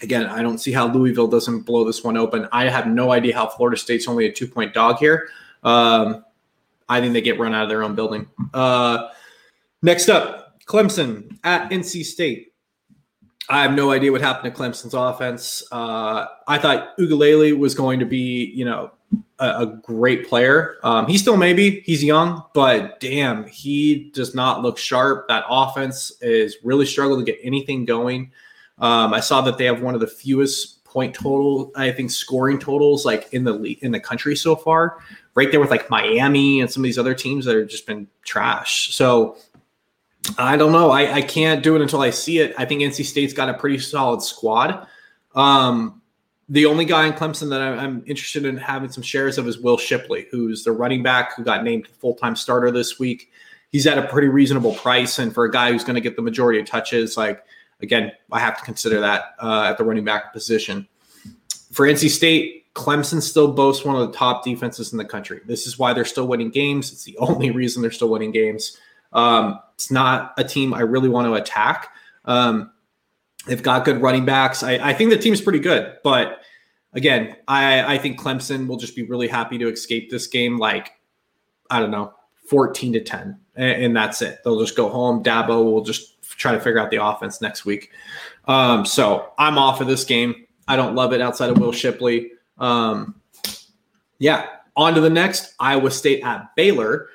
again, 0.00 0.26
I 0.26 0.42
don't 0.42 0.58
see 0.58 0.72
how 0.72 0.86
Louisville 0.86 1.26
doesn't 1.26 1.62
blow 1.62 1.84
this 1.84 2.04
one 2.04 2.16
open. 2.16 2.48
I 2.52 2.68
have 2.68 2.86
no 2.86 3.12
idea 3.12 3.34
how 3.34 3.48
Florida 3.48 3.76
State's 3.76 4.06
only 4.06 4.26
a 4.26 4.32
two 4.32 4.46
point 4.46 4.74
dog 4.74 4.98
here. 4.98 5.28
Um, 5.62 6.24
I 6.88 7.00
think 7.00 7.12
they 7.12 7.20
get 7.20 7.38
run 7.38 7.54
out 7.54 7.64
of 7.64 7.68
their 7.68 7.82
own 7.82 7.94
building. 7.94 8.28
Uh, 8.52 9.08
next 9.82 10.08
up, 10.08 10.60
Clemson 10.66 11.38
at 11.44 11.70
NC 11.70 12.04
State. 12.04 12.52
I 13.48 13.62
have 13.62 13.72
no 13.72 13.90
idea 13.90 14.12
what 14.12 14.20
happened 14.20 14.54
to 14.54 14.60
Clemson's 14.60 14.94
offense. 14.94 15.62
Uh, 15.72 16.26
I 16.46 16.58
thought 16.58 16.96
Uiagalelei 16.98 17.56
was 17.56 17.74
going 17.74 17.98
to 17.98 18.06
be, 18.06 18.52
you 18.54 18.64
know, 18.64 18.92
a, 19.38 19.62
a 19.62 19.66
great 19.82 20.28
player. 20.28 20.78
Um, 20.82 21.06
he 21.06 21.18
still 21.18 21.36
maybe 21.36 21.80
he's 21.80 22.02
young, 22.02 22.44
but 22.54 23.00
damn, 23.00 23.46
he 23.46 24.10
does 24.14 24.34
not 24.34 24.62
look 24.62 24.78
sharp. 24.78 25.28
That 25.28 25.44
offense 25.48 26.12
is 26.20 26.56
really 26.62 26.86
struggling 26.86 27.24
to 27.24 27.32
get 27.32 27.40
anything 27.42 27.84
going. 27.84 28.30
Um, 28.78 29.12
I 29.12 29.20
saw 29.20 29.40
that 29.42 29.58
they 29.58 29.64
have 29.64 29.82
one 29.82 29.94
of 29.94 30.00
the 30.00 30.06
fewest 30.06 30.81
point 30.92 31.14
total, 31.14 31.72
I 31.74 31.90
think, 31.92 32.10
scoring 32.10 32.58
totals 32.58 33.06
like 33.06 33.32
in 33.32 33.44
the 33.44 33.78
in 33.80 33.92
the 33.92 34.00
country 34.00 34.36
so 34.36 34.54
far 34.54 34.98
right 35.34 35.50
there 35.50 35.60
with 35.60 35.70
like 35.70 35.88
Miami 35.88 36.60
and 36.60 36.70
some 36.70 36.82
of 36.82 36.84
these 36.84 36.98
other 36.98 37.14
teams 37.14 37.46
that 37.46 37.56
have 37.56 37.68
just 37.68 37.86
been 37.86 38.06
trash. 38.22 38.94
So 38.94 39.36
I 40.36 40.56
don't 40.56 40.72
know. 40.72 40.90
I, 40.90 41.14
I 41.14 41.22
can't 41.22 41.62
do 41.62 41.74
it 41.74 41.82
until 41.82 42.02
I 42.02 42.10
see 42.10 42.38
it. 42.38 42.54
I 42.58 42.64
think 42.64 42.82
NC 42.82 43.04
State's 43.04 43.32
got 43.32 43.48
a 43.48 43.54
pretty 43.54 43.78
solid 43.78 44.22
squad. 44.22 44.86
Um, 45.34 46.02
The 46.48 46.66
only 46.66 46.84
guy 46.84 47.06
in 47.06 47.14
Clemson 47.14 47.48
that 47.48 47.62
I'm 47.62 48.04
interested 48.06 48.44
in 48.44 48.58
having 48.58 48.92
some 48.92 49.02
shares 49.02 49.38
of 49.38 49.48
is 49.48 49.58
Will 49.58 49.78
Shipley, 49.78 50.26
who's 50.30 50.64
the 50.64 50.72
running 50.72 51.02
back 51.02 51.34
who 51.34 51.44
got 51.44 51.64
named 51.64 51.88
full 51.88 52.14
time 52.14 52.36
starter 52.36 52.70
this 52.70 52.98
week. 52.98 53.30
He's 53.70 53.86
at 53.86 53.96
a 53.96 54.06
pretty 54.06 54.28
reasonable 54.28 54.74
price, 54.74 55.18
and 55.18 55.32
for 55.32 55.46
a 55.46 55.50
guy 55.50 55.72
who's 55.72 55.82
going 55.82 55.94
to 55.94 56.02
get 56.02 56.14
the 56.14 56.22
majority 56.22 56.60
of 56.60 56.66
touches, 56.66 57.16
like 57.16 57.42
again, 57.82 58.12
I 58.30 58.40
have 58.40 58.58
to 58.58 58.64
consider 58.64 59.00
that 59.00 59.34
uh, 59.40 59.66
at 59.68 59.78
the 59.78 59.84
running 59.84 60.04
back 60.04 60.32
position. 60.32 60.86
For 61.72 61.86
NC 61.86 62.10
State, 62.10 62.72
Clemson 62.74 63.20
still 63.20 63.52
boasts 63.52 63.84
one 63.84 63.96
of 63.96 64.10
the 64.10 64.16
top 64.16 64.44
defenses 64.44 64.92
in 64.92 64.98
the 64.98 65.04
country. 65.04 65.40
This 65.46 65.66
is 65.66 65.78
why 65.78 65.92
they're 65.92 66.04
still 66.04 66.26
winning 66.26 66.50
games. 66.50 66.92
It's 66.92 67.04
the 67.04 67.16
only 67.18 67.50
reason 67.50 67.82
they're 67.82 67.90
still 67.90 68.08
winning 68.08 68.32
games. 68.32 68.76
Um, 69.12 69.60
it's 69.74 69.90
not 69.90 70.32
a 70.38 70.44
team 70.44 70.72
I 70.72 70.80
really 70.80 71.08
want 71.08 71.26
to 71.26 71.34
attack. 71.34 71.94
Um, 72.24 72.70
they've 73.46 73.62
got 73.62 73.84
good 73.84 74.00
running 74.00 74.24
backs. 74.24 74.62
I, 74.62 74.74
I 74.74 74.94
think 74.94 75.10
the 75.10 75.18
team's 75.18 75.40
pretty 75.40 75.58
good, 75.58 75.98
but 76.02 76.40
again, 76.94 77.36
I, 77.48 77.94
I 77.94 77.98
think 77.98 78.18
Clemson 78.18 78.66
will 78.66 78.76
just 78.76 78.96
be 78.96 79.02
really 79.02 79.28
happy 79.28 79.58
to 79.58 79.68
escape 79.68 80.10
this 80.10 80.26
game. 80.26 80.58
Like, 80.58 80.92
I 81.68 81.80
don't 81.80 81.90
know, 81.90 82.14
14 82.48 82.94
to 82.94 83.00
10, 83.00 83.38
and, 83.56 83.84
and 83.84 83.96
that's 83.96 84.22
it. 84.22 84.40
They'll 84.44 84.60
just 84.60 84.76
go 84.76 84.88
home. 84.88 85.22
Dabo 85.22 85.64
will 85.64 85.82
just 85.82 86.11
try 86.36 86.52
to 86.52 86.60
figure 86.60 86.78
out 86.78 86.90
the 86.90 87.04
offense 87.04 87.40
next 87.40 87.64
week. 87.64 87.90
Um, 88.46 88.84
so 88.84 89.32
I'm 89.38 89.58
off 89.58 89.80
of 89.80 89.86
this 89.86 90.04
game. 90.04 90.46
I 90.68 90.76
don't 90.76 90.94
love 90.94 91.12
it 91.12 91.20
outside 91.20 91.50
of 91.50 91.58
Will 91.58 91.72
Shipley. 91.72 92.32
Um, 92.58 93.16
yeah, 94.18 94.46
on 94.76 94.94
to 94.94 95.00
the 95.00 95.10
next 95.10 95.54
Iowa 95.58 95.90
State 95.90 96.22
at 96.24 96.54
Baylor. 96.56 97.08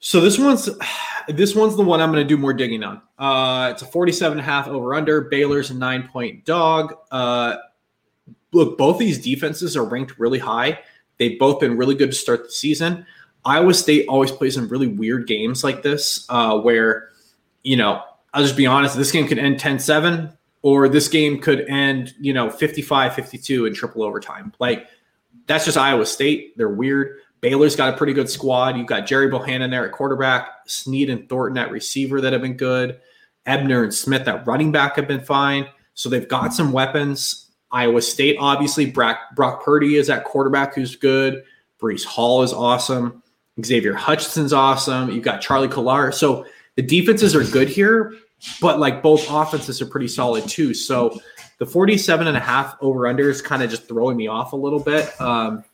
So 0.00 0.20
this 0.20 0.38
one's 0.38 0.68
this 1.28 1.54
one's 1.54 1.76
the 1.76 1.82
one 1.82 2.00
I'm 2.00 2.12
going 2.12 2.22
to 2.22 2.28
do 2.28 2.36
more 2.36 2.52
digging 2.52 2.82
on. 2.82 3.00
Uh, 3.18 3.70
it's 3.72 3.82
a 3.82 3.86
47 3.86 4.38
and 4.38 4.40
a 4.40 4.44
half 4.44 4.68
over 4.68 4.94
under. 4.94 5.22
Baylor's 5.22 5.70
a 5.70 5.74
nine 5.74 6.08
point 6.08 6.44
dog. 6.44 6.94
Uh, 7.10 7.56
look, 8.52 8.76
both 8.78 8.98
these 8.98 9.18
defenses 9.18 9.76
are 9.76 9.84
ranked 9.84 10.18
really 10.18 10.38
high. 10.38 10.78
They've 11.18 11.38
both 11.38 11.60
been 11.60 11.76
really 11.76 11.94
good 11.94 12.10
to 12.10 12.16
start 12.16 12.44
the 12.44 12.50
season. 12.50 13.06
Iowa 13.44 13.74
State 13.74 14.06
always 14.08 14.32
plays 14.32 14.54
some 14.54 14.68
really 14.68 14.86
weird 14.86 15.26
games 15.26 15.62
like 15.62 15.82
this, 15.82 16.26
uh, 16.30 16.58
where, 16.58 17.10
you 17.62 17.76
know, 17.76 18.02
I'll 18.34 18.42
just 18.42 18.56
be 18.56 18.66
honest, 18.66 18.96
this 18.96 19.12
game 19.12 19.26
could 19.26 19.38
end 19.38 19.58
10 19.58 19.78
7, 19.78 20.30
or 20.62 20.88
this 20.88 21.08
game 21.08 21.40
could 21.40 21.60
end, 21.68 22.14
you 22.20 22.34
know, 22.34 22.50
55 22.50 23.14
52 23.14 23.66
in 23.66 23.74
triple 23.74 24.02
overtime. 24.02 24.52
Like, 24.58 24.88
that's 25.46 25.64
just 25.64 25.78
Iowa 25.78 26.04
State. 26.04 26.56
They're 26.56 26.68
weird. 26.68 27.18
Baylor's 27.40 27.76
got 27.76 27.94
a 27.94 27.96
pretty 27.96 28.12
good 28.12 28.28
squad. 28.28 28.76
You've 28.76 28.86
got 28.86 29.06
Gerry 29.06 29.28
Bohanon 29.28 29.70
there 29.70 29.86
at 29.86 29.92
quarterback, 29.92 30.48
Sneed 30.66 31.10
and 31.10 31.28
Thornton 31.28 31.58
at 31.58 31.70
receiver 31.70 32.20
that 32.22 32.32
have 32.32 32.42
been 32.42 32.56
good. 32.56 32.98
Ebner 33.46 33.84
and 33.84 33.94
Smith 33.94 34.26
at 34.26 34.46
running 34.46 34.72
back 34.72 34.96
have 34.96 35.06
been 35.06 35.20
fine. 35.20 35.66
So 35.92 36.08
they've 36.08 36.28
got 36.28 36.54
some 36.54 36.72
weapons. 36.72 37.50
Iowa 37.70 38.00
State, 38.02 38.36
obviously, 38.40 38.86
Brock, 38.86 39.18
Brock 39.36 39.62
Purdy 39.62 39.96
is 39.96 40.08
at 40.08 40.24
quarterback 40.24 40.74
who's 40.74 40.96
good. 40.96 41.44
Breece 41.80 42.04
Hall 42.04 42.42
is 42.42 42.52
awesome. 42.52 43.22
Xavier 43.62 43.94
Hutchinson's 43.94 44.52
awesome. 44.52 45.10
You've 45.10 45.24
got 45.24 45.40
Charlie 45.40 45.68
Kolar. 45.68 46.12
So 46.12 46.46
the 46.76 46.82
defenses 46.82 47.36
are 47.36 47.44
good 47.44 47.68
here, 47.68 48.12
but 48.60 48.78
like 48.78 49.02
both 49.02 49.26
offenses 49.30 49.80
are 49.80 49.86
pretty 49.86 50.08
solid 50.08 50.48
too. 50.48 50.74
So 50.74 51.20
the 51.58 51.66
47 51.66 52.26
and 52.26 52.36
a 52.36 52.40
half 52.40 52.76
over 52.80 53.06
under 53.06 53.30
is 53.30 53.40
kind 53.40 53.62
of 53.62 53.70
just 53.70 53.88
throwing 53.88 54.16
me 54.16 54.26
off 54.26 54.52
a 54.52 54.56
little 54.56 54.80
bit. 54.80 55.18
Um, 55.20 55.64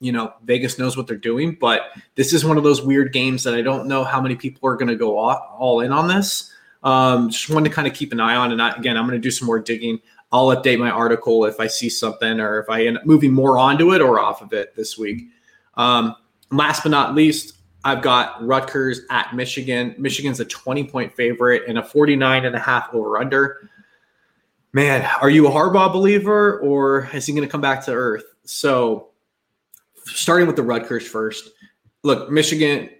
you 0.00 0.12
know, 0.12 0.32
Vegas 0.44 0.78
knows 0.78 0.96
what 0.96 1.06
they're 1.06 1.16
doing, 1.16 1.56
but 1.58 1.82
this 2.16 2.32
is 2.32 2.44
one 2.44 2.58
of 2.58 2.64
those 2.64 2.82
weird 2.82 3.12
games 3.12 3.42
that 3.44 3.54
I 3.54 3.62
don't 3.62 3.86
know 3.86 4.04
how 4.04 4.20
many 4.20 4.36
people 4.36 4.68
are 4.68 4.76
going 4.76 4.88
to 4.88 4.96
go 4.96 5.16
all, 5.16 5.56
all 5.58 5.80
in 5.80 5.92
on 5.92 6.08
this. 6.08 6.52
Um, 6.82 7.30
just 7.30 7.48
wanted 7.48 7.70
to 7.70 7.74
kind 7.74 7.88
of 7.88 7.94
keep 7.94 8.12
an 8.12 8.20
eye 8.20 8.36
on. 8.36 8.52
And 8.52 8.60
I, 8.60 8.70
again, 8.70 8.96
I'm 8.96 9.06
going 9.06 9.20
to 9.20 9.22
do 9.22 9.30
some 9.30 9.46
more 9.46 9.58
digging. 9.58 10.00
I'll 10.32 10.48
update 10.48 10.78
my 10.78 10.90
article 10.90 11.44
if 11.46 11.60
I 11.60 11.66
see 11.66 11.88
something 11.88 12.40
or 12.40 12.60
if 12.60 12.68
I 12.68 12.86
end 12.86 12.98
up 12.98 13.06
moving 13.06 13.32
more 13.32 13.58
onto 13.58 13.94
it 13.94 14.02
or 14.02 14.18
off 14.18 14.42
of 14.42 14.52
it 14.52 14.74
this 14.76 14.98
week. 14.98 15.28
Um, 15.74 16.14
last 16.50 16.82
but 16.82 16.90
not 16.90 17.14
least, 17.14 17.55
I've 17.86 18.02
got 18.02 18.44
Rutgers 18.44 19.02
at 19.10 19.32
Michigan. 19.32 19.94
Michigan's 19.96 20.40
a 20.40 20.44
20 20.44 20.88
point 20.88 21.14
favorite 21.14 21.62
and 21.68 21.78
a 21.78 21.84
49 21.84 22.44
and 22.44 22.56
a 22.56 22.58
half 22.58 22.92
over 22.92 23.16
under. 23.16 23.70
Man, 24.72 25.08
are 25.22 25.30
you 25.30 25.46
a 25.46 25.50
Harbaugh 25.52 25.92
believer 25.92 26.58
or 26.58 27.08
is 27.14 27.26
he 27.26 27.32
going 27.32 27.46
to 27.46 27.50
come 27.50 27.60
back 27.60 27.84
to 27.84 27.92
earth? 27.92 28.24
So 28.42 29.10
starting 30.04 30.48
with 30.48 30.56
the 30.56 30.64
Rutgers 30.64 31.06
first. 31.06 31.48
Look, 32.02 32.28
Michigan, 32.28 32.90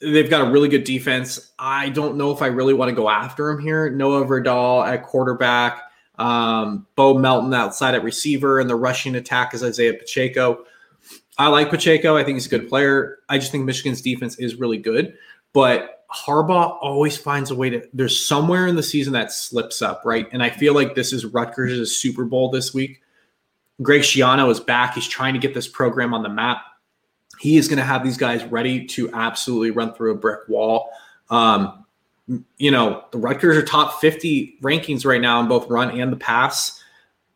they've 0.00 0.30
got 0.30 0.48
a 0.48 0.50
really 0.50 0.70
good 0.70 0.84
defense. 0.84 1.52
I 1.58 1.90
don't 1.90 2.16
know 2.16 2.30
if 2.30 2.40
I 2.40 2.46
really 2.46 2.72
want 2.72 2.88
to 2.88 2.94
go 2.94 3.10
after 3.10 3.50
him 3.50 3.60
here. 3.60 3.90
Noah 3.90 4.24
Vedral 4.24 4.88
at 4.88 5.04
quarterback, 5.04 5.82
um, 6.18 6.86
Bo 6.96 7.12
Melton 7.12 7.52
outside 7.52 7.94
at 7.94 8.02
receiver, 8.02 8.58
and 8.58 8.70
the 8.70 8.76
rushing 8.76 9.16
attack 9.16 9.52
is 9.52 9.62
Isaiah 9.62 9.92
Pacheco. 9.92 10.64
I 11.40 11.48
like 11.48 11.70
Pacheco. 11.70 12.16
I 12.16 12.22
think 12.22 12.36
he's 12.36 12.46
a 12.46 12.50
good 12.50 12.68
player. 12.68 13.18
I 13.28 13.38
just 13.38 13.50
think 13.50 13.64
Michigan's 13.64 14.02
defense 14.02 14.38
is 14.38 14.56
really 14.56 14.78
good, 14.78 15.16
but 15.52 16.04
Harbaugh 16.14 16.76
always 16.80 17.16
finds 17.16 17.50
a 17.50 17.54
way 17.54 17.70
to. 17.70 17.88
There's 17.92 18.24
somewhere 18.24 18.66
in 18.66 18.76
the 18.76 18.82
season 18.82 19.12
that 19.14 19.32
slips 19.32 19.82
up, 19.82 20.02
right? 20.04 20.28
And 20.32 20.42
I 20.42 20.50
feel 20.50 20.74
like 20.74 20.94
this 20.94 21.12
is 21.12 21.24
Rutgers' 21.24 21.96
Super 21.96 22.24
Bowl 22.24 22.50
this 22.50 22.74
week 22.74 23.00
Greg 23.82 24.02
Schiano 24.02 24.50
is 24.50 24.60
back. 24.60 24.94
He's 24.94 25.08
trying 25.08 25.34
to 25.34 25.40
get 25.40 25.54
this 25.54 25.68
program 25.68 26.12
on 26.12 26.22
the 26.22 26.28
map. 26.28 26.62
He 27.38 27.56
is 27.56 27.68
going 27.68 27.78
to 27.78 27.84
have 27.84 28.04
these 28.04 28.18
guys 28.18 28.44
ready 28.44 28.84
to 28.86 29.10
absolutely 29.12 29.70
run 29.70 29.94
through 29.94 30.12
a 30.12 30.16
brick 30.16 30.40
wall. 30.48 30.90
Um, 31.30 31.86
you 32.58 32.70
know, 32.70 33.04
the 33.12 33.18
Rutgers 33.18 33.56
are 33.56 33.62
top 33.62 34.00
50 34.00 34.58
rankings 34.62 35.06
right 35.06 35.20
now 35.20 35.40
in 35.40 35.48
both 35.48 35.68
run 35.68 35.98
and 35.98 36.12
the 36.12 36.16
pass. 36.16 36.79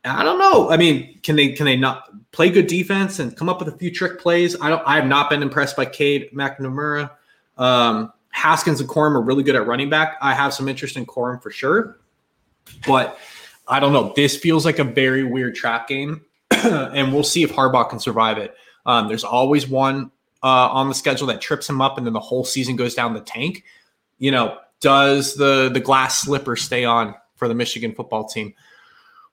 I 0.04 0.22
don't 0.22 0.38
know. 0.38 0.70
I 0.70 0.76
mean, 0.76 1.18
can 1.22 1.36
they 1.36 1.50
can 1.52 1.64
they 1.64 1.76
not 1.76 2.10
play 2.32 2.50
good 2.50 2.66
defense 2.66 3.18
and 3.18 3.36
come 3.36 3.48
up 3.48 3.58
with 3.58 3.72
a 3.72 3.76
few 3.78 3.90
trick 3.90 4.20
plays? 4.20 4.60
I 4.60 4.68
don't. 4.68 4.82
I 4.86 4.96
have 4.96 5.06
not 5.06 5.30
been 5.30 5.42
impressed 5.42 5.76
by 5.76 5.86
Cade 5.86 6.30
McNamara. 6.34 7.10
Um, 7.56 8.12
Haskins 8.30 8.80
and 8.80 8.88
Corum 8.88 9.14
are 9.14 9.22
really 9.22 9.42
good 9.42 9.56
at 9.56 9.66
running 9.66 9.88
back. 9.88 10.16
I 10.20 10.34
have 10.34 10.52
some 10.52 10.68
interest 10.68 10.96
in 10.96 11.06
Corum 11.06 11.42
for 11.42 11.50
sure, 11.50 11.98
but 12.86 13.18
I 13.66 13.80
don't 13.80 13.92
know. 13.92 14.12
This 14.14 14.36
feels 14.36 14.64
like 14.64 14.78
a 14.78 14.84
very 14.84 15.24
weird 15.24 15.54
trap 15.54 15.88
game. 15.88 16.22
and 16.50 17.12
we'll 17.12 17.24
see 17.24 17.42
if 17.42 17.52
Harbaugh 17.52 17.88
can 17.88 17.98
survive 17.98 18.38
it. 18.38 18.54
Um, 18.86 19.08
there's 19.08 19.24
always 19.24 19.66
one 19.66 20.10
uh, 20.42 20.68
on 20.68 20.88
the 20.88 20.94
schedule 20.94 21.26
that 21.28 21.40
trips 21.40 21.68
him 21.68 21.80
up, 21.80 21.96
and 21.96 22.06
then 22.06 22.12
the 22.12 22.20
whole 22.20 22.44
season 22.44 22.76
goes 22.76 22.94
down 22.94 23.14
the 23.14 23.20
tank. 23.20 23.64
You 24.18 24.30
know, 24.30 24.58
does 24.80 25.34
the 25.34 25.70
the 25.72 25.80
glass 25.80 26.18
slipper 26.18 26.56
stay 26.56 26.84
on 26.84 27.14
for 27.36 27.48
the 27.48 27.54
Michigan 27.54 27.94
football 27.94 28.28
team? 28.28 28.54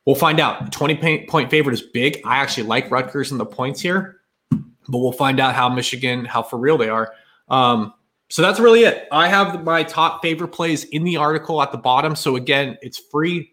We'll 0.06 0.16
find 0.16 0.40
out. 0.40 0.72
20 0.72 1.26
point 1.28 1.50
favorite 1.50 1.74
is 1.74 1.82
big. 1.82 2.22
I 2.26 2.38
actually 2.38 2.64
like 2.64 2.90
Rutgers 2.90 3.32
and 3.32 3.40
the 3.40 3.46
points 3.46 3.82
here, 3.82 4.22
but 4.50 4.98
we'll 4.98 5.12
find 5.12 5.40
out 5.40 5.54
how 5.54 5.70
Michigan, 5.70 6.26
how 6.26 6.42
for 6.42 6.58
real 6.58 6.78
they 6.78 6.90
are. 6.90 7.14
Um, 7.50 7.94
so 8.30 8.42
that's 8.42 8.60
really 8.60 8.84
it. 8.84 9.08
I 9.12 9.28
have 9.28 9.64
my 9.64 9.84
top 9.84 10.22
favorite 10.22 10.50
plays 10.50 10.86
in 10.86 11.04
the 11.04 11.18
article 11.18 11.62
at 11.62 11.72
the 11.72 11.78
bottom. 11.78 12.16
So 12.16 12.36
again, 12.38 12.78
it's 12.82 12.98
free. 12.98 13.52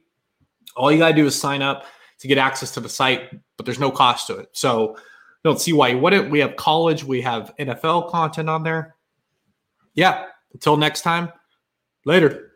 All 0.76 0.92
you 0.92 0.98
got 0.98 1.08
to 1.08 1.14
do 1.14 1.26
is 1.26 1.38
sign 1.38 1.62
up 1.62 1.84
to 2.20 2.28
get 2.28 2.38
access 2.38 2.70
to 2.72 2.80
the 2.80 2.88
site, 2.88 3.30
but 3.56 3.66
there's 3.66 3.80
no 3.80 3.90
cost 3.90 4.28
to 4.28 4.36
it. 4.36 4.48
So 4.52 4.96
don't 5.44 5.60
see 5.60 5.72
why 5.72 5.88
you 5.88 5.98
wouldn't. 5.98 6.30
We 6.30 6.38
have 6.38 6.56
college, 6.56 7.04
we 7.04 7.20
have 7.22 7.52
NFL 7.58 8.10
content 8.10 8.48
on 8.48 8.62
there. 8.62 8.94
Yeah. 9.94 10.26
Until 10.52 10.76
next 10.76 11.02
time, 11.02 11.30
later. 12.04 12.47